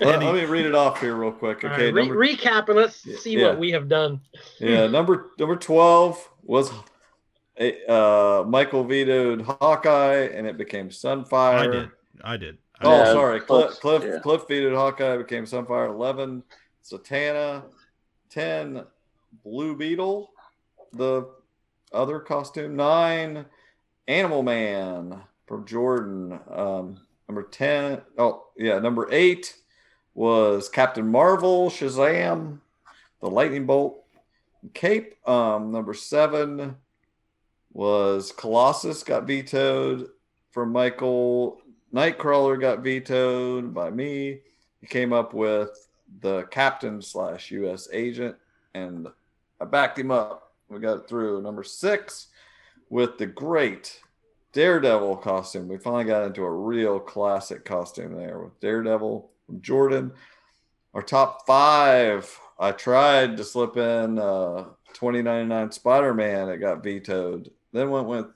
[0.00, 1.58] Let, Any- let me read it off here real quick.
[1.58, 3.48] Okay, right, re- number, recap and let's see yeah.
[3.48, 4.20] what we have done.
[4.58, 6.72] yeah, number number twelve was
[7.60, 11.58] uh, Michael vetoed Hawkeye, and it became Sunfire.
[11.58, 11.90] I did,
[12.24, 12.58] I did.
[12.80, 13.12] I Oh, did.
[13.12, 13.40] Sorry.
[13.40, 14.18] Cliff, Cliff, Cliff, yeah.
[14.20, 15.88] Cliff vetoed Hawkeye, became Sunfire.
[15.90, 16.42] 11,
[16.82, 17.62] Satana.
[18.30, 18.82] 10,
[19.44, 20.30] Blue Beetle,
[20.92, 21.28] the
[21.92, 22.76] other costume.
[22.76, 23.44] 9,
[24.08, 26.38] Animal Man from Jordan.
[26.50, 29.54] Um, number 10, oh, yeah, number 8
[30.14, 32.58] was Captain Marvel, Shazam,
[33.20, 34.04] the Lightning Bolt,
[34.74, 35.16] Cape.
[35.28, 36.76] Um, number 7
[37.72, 40.08] was Colossus, got vetoed
[40.50, 41.62] from Michael.
[41.92, 44.40] Nightcrawler got vetoed by me.
[44.80, 45.88] He came up with
[46.20, 47.88] the captain slash U.S.
[47.92, 48.36] agent,
[48.74, 49.08] and
[49.62, 50.54] I backed him up.
[50.68, 51.40] We got it through.
[51.40, 52.26] Number six
[52.90, 54.00] with the great
[54.52, 55.68] Daredevil costume.
[55.68, 60.12] We finally got into a real classic costume there with Daredevil from Jordan.
[60.94, 62.36] Our top five.
[62.58, 66.48] I tried to slip in uh, 2099 Spider Man.
[66.48, 67.50] It got vetoed.
[67.72, 68.26] Then went with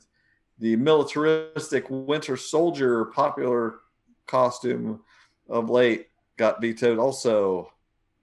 [0.59, 3.81] the militaristic Winter Soldier popular
[4.27, 5.01] costume
[5.49, 6.07] of late
[6.37, 7.73] got vetoed also.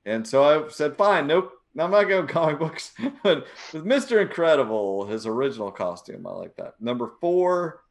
[0.05, 2.93] And so I said, fine, nope, I'm not going comic books.
[3.23, 4.21] but with Mr.
[4.21, 6.79] Incredible, his original costume, I like that.
[6.79, 7.83] Number four,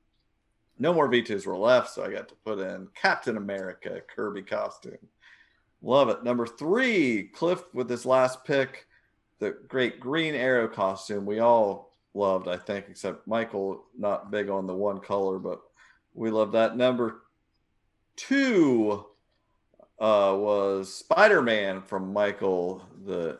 [0.78, 4.98] no more vetoes were left, so I got to put in Captain America Kirby costume.
[5.82, 6.22] Love it.
[6.22, 8.86] Number three, Cliff with his last pick,
[9.40, 11.26] the great Green Arrow costume.
[11.26, 15.60] We all loved, I think, except Michael, not big on the one color, but
[16.14, 16.76] we love that.
[16.76, 17.22] Number
[18.16, 19.06] two
[19.98, 23.38] uh, was Spider Man from Michael, the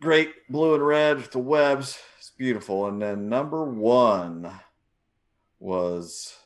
[0.00, 1.98] great blue and red with the webs.
[2.18, 2.86] It's beautiful.
[2.88, 4.50] And then number one
[5.60, 6.36] was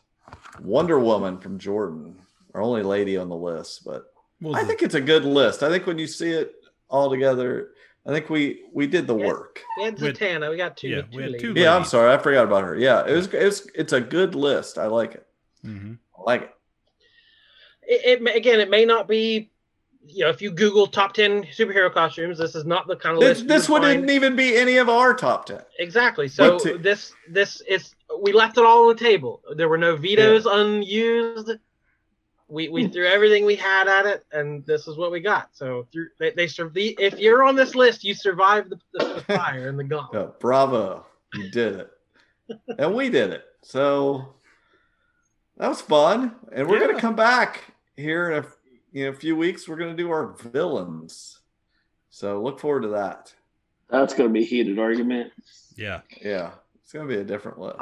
[0.60, 2.20] Wonder Woman from Jordan,
[2.54, 5.62] our only lady on the list, but What was I think it's a good list.
[5.62, 6.52] I think when you see it
[6.88, 7.70] all together,
[8.06, 9.26] I think we we did the Yeah.
[9.26, 9.62] work.
[9.76, 10.50] We had We Zatanna.
[10.50, 10.88] We got two.
[10.88, 12.76] yeah, two we had two Yeah, I'm sorry, I forgot about her.
[12.76, 14.78] Yeah, it was it's it's a good list.
[14.78, 15.26] I like it.
[15.64, 15.98] Mhm.
[16.18, 16.54] I like it.
[17.82, 19.50] It, it again, it may not be.
[20.06, 23.20] You know, if you Google top ten superhero costumes, this is not the kind of
[23.20, 23.48] This, list.
[23.48, 25.60] this would wouldn't find- even be any of our top ten.
[25.78, 26.28] Exactly.
[26.28, 29.42] So to- this this is we left it all on the table.
[29.54, 31.50] There were no vetoes unused.
[32.48, 35.50] We we threw everything we had at it, and this is what we got.
[35.52, 39.20] So through they, they sur- the, If you're on this list, you survived the, the,
[39.36, 40.22] fire and the gauntlet.
[40.22, 41.90] Yeah, bravo, you did it,
[42.78, 43.44] and we did it.
[43.60, 44.32] So
[45.58, 46.86] that was fun, and we're Yeah.
[46.86, 47.64] gonna come back
[47.96, 48.46] here in a
[48.92, 49.68] you know a few weeks.
[49.68, 51.40] We're gonna do our villains.
[52.10, 53.34] So look forward to that.
[53.90, 55.32] That's going to be a heated argument.
[55.76, 56.00] Yeah.
[56.22, 56.50] Yeah,
[56.82, 57.76] it's gonna be a different list.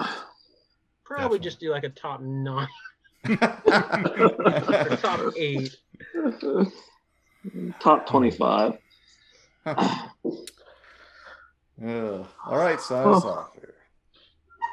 [1.04, 1.38] Probably Definitely.
[1.40, 2.68] just do like a top nine
[3.28, 3.36] or
[4.96, 5.76] top eight.
[7.80, 8.78] Top 25.
[11.78, 12.24] Yeah.
[12.46, 13.74] All right, sign us off here.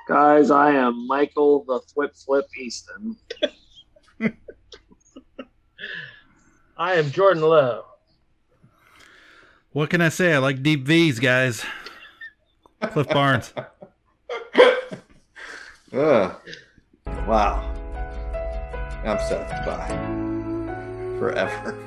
[0.08, 3.18] Guys, I am Michael the Flip Flip Easton.
[6.78, 7.86] I am Jordan Lowe.
[9.72, 10.34] What can I say?
[10.34, 11.64] I like deep V's, guys.
[12.82, 13.54] Cliff Barnes.
[15.94, 16.36] Ugh.
[17.28, 17.70] Wow.
[19.06, 19.66] I'm set.
[19.66, 19.88] Bye.
[21.20, 21.80] Forever.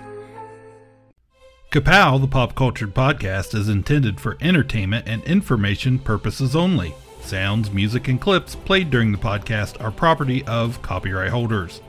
[1.70, 6.94] Kapow, the pop cultured podcast, is intended for entertainment and information purposes only.
[7.20, 11.80] Sounds, music, and clips played during the podcast are property of copyright holders.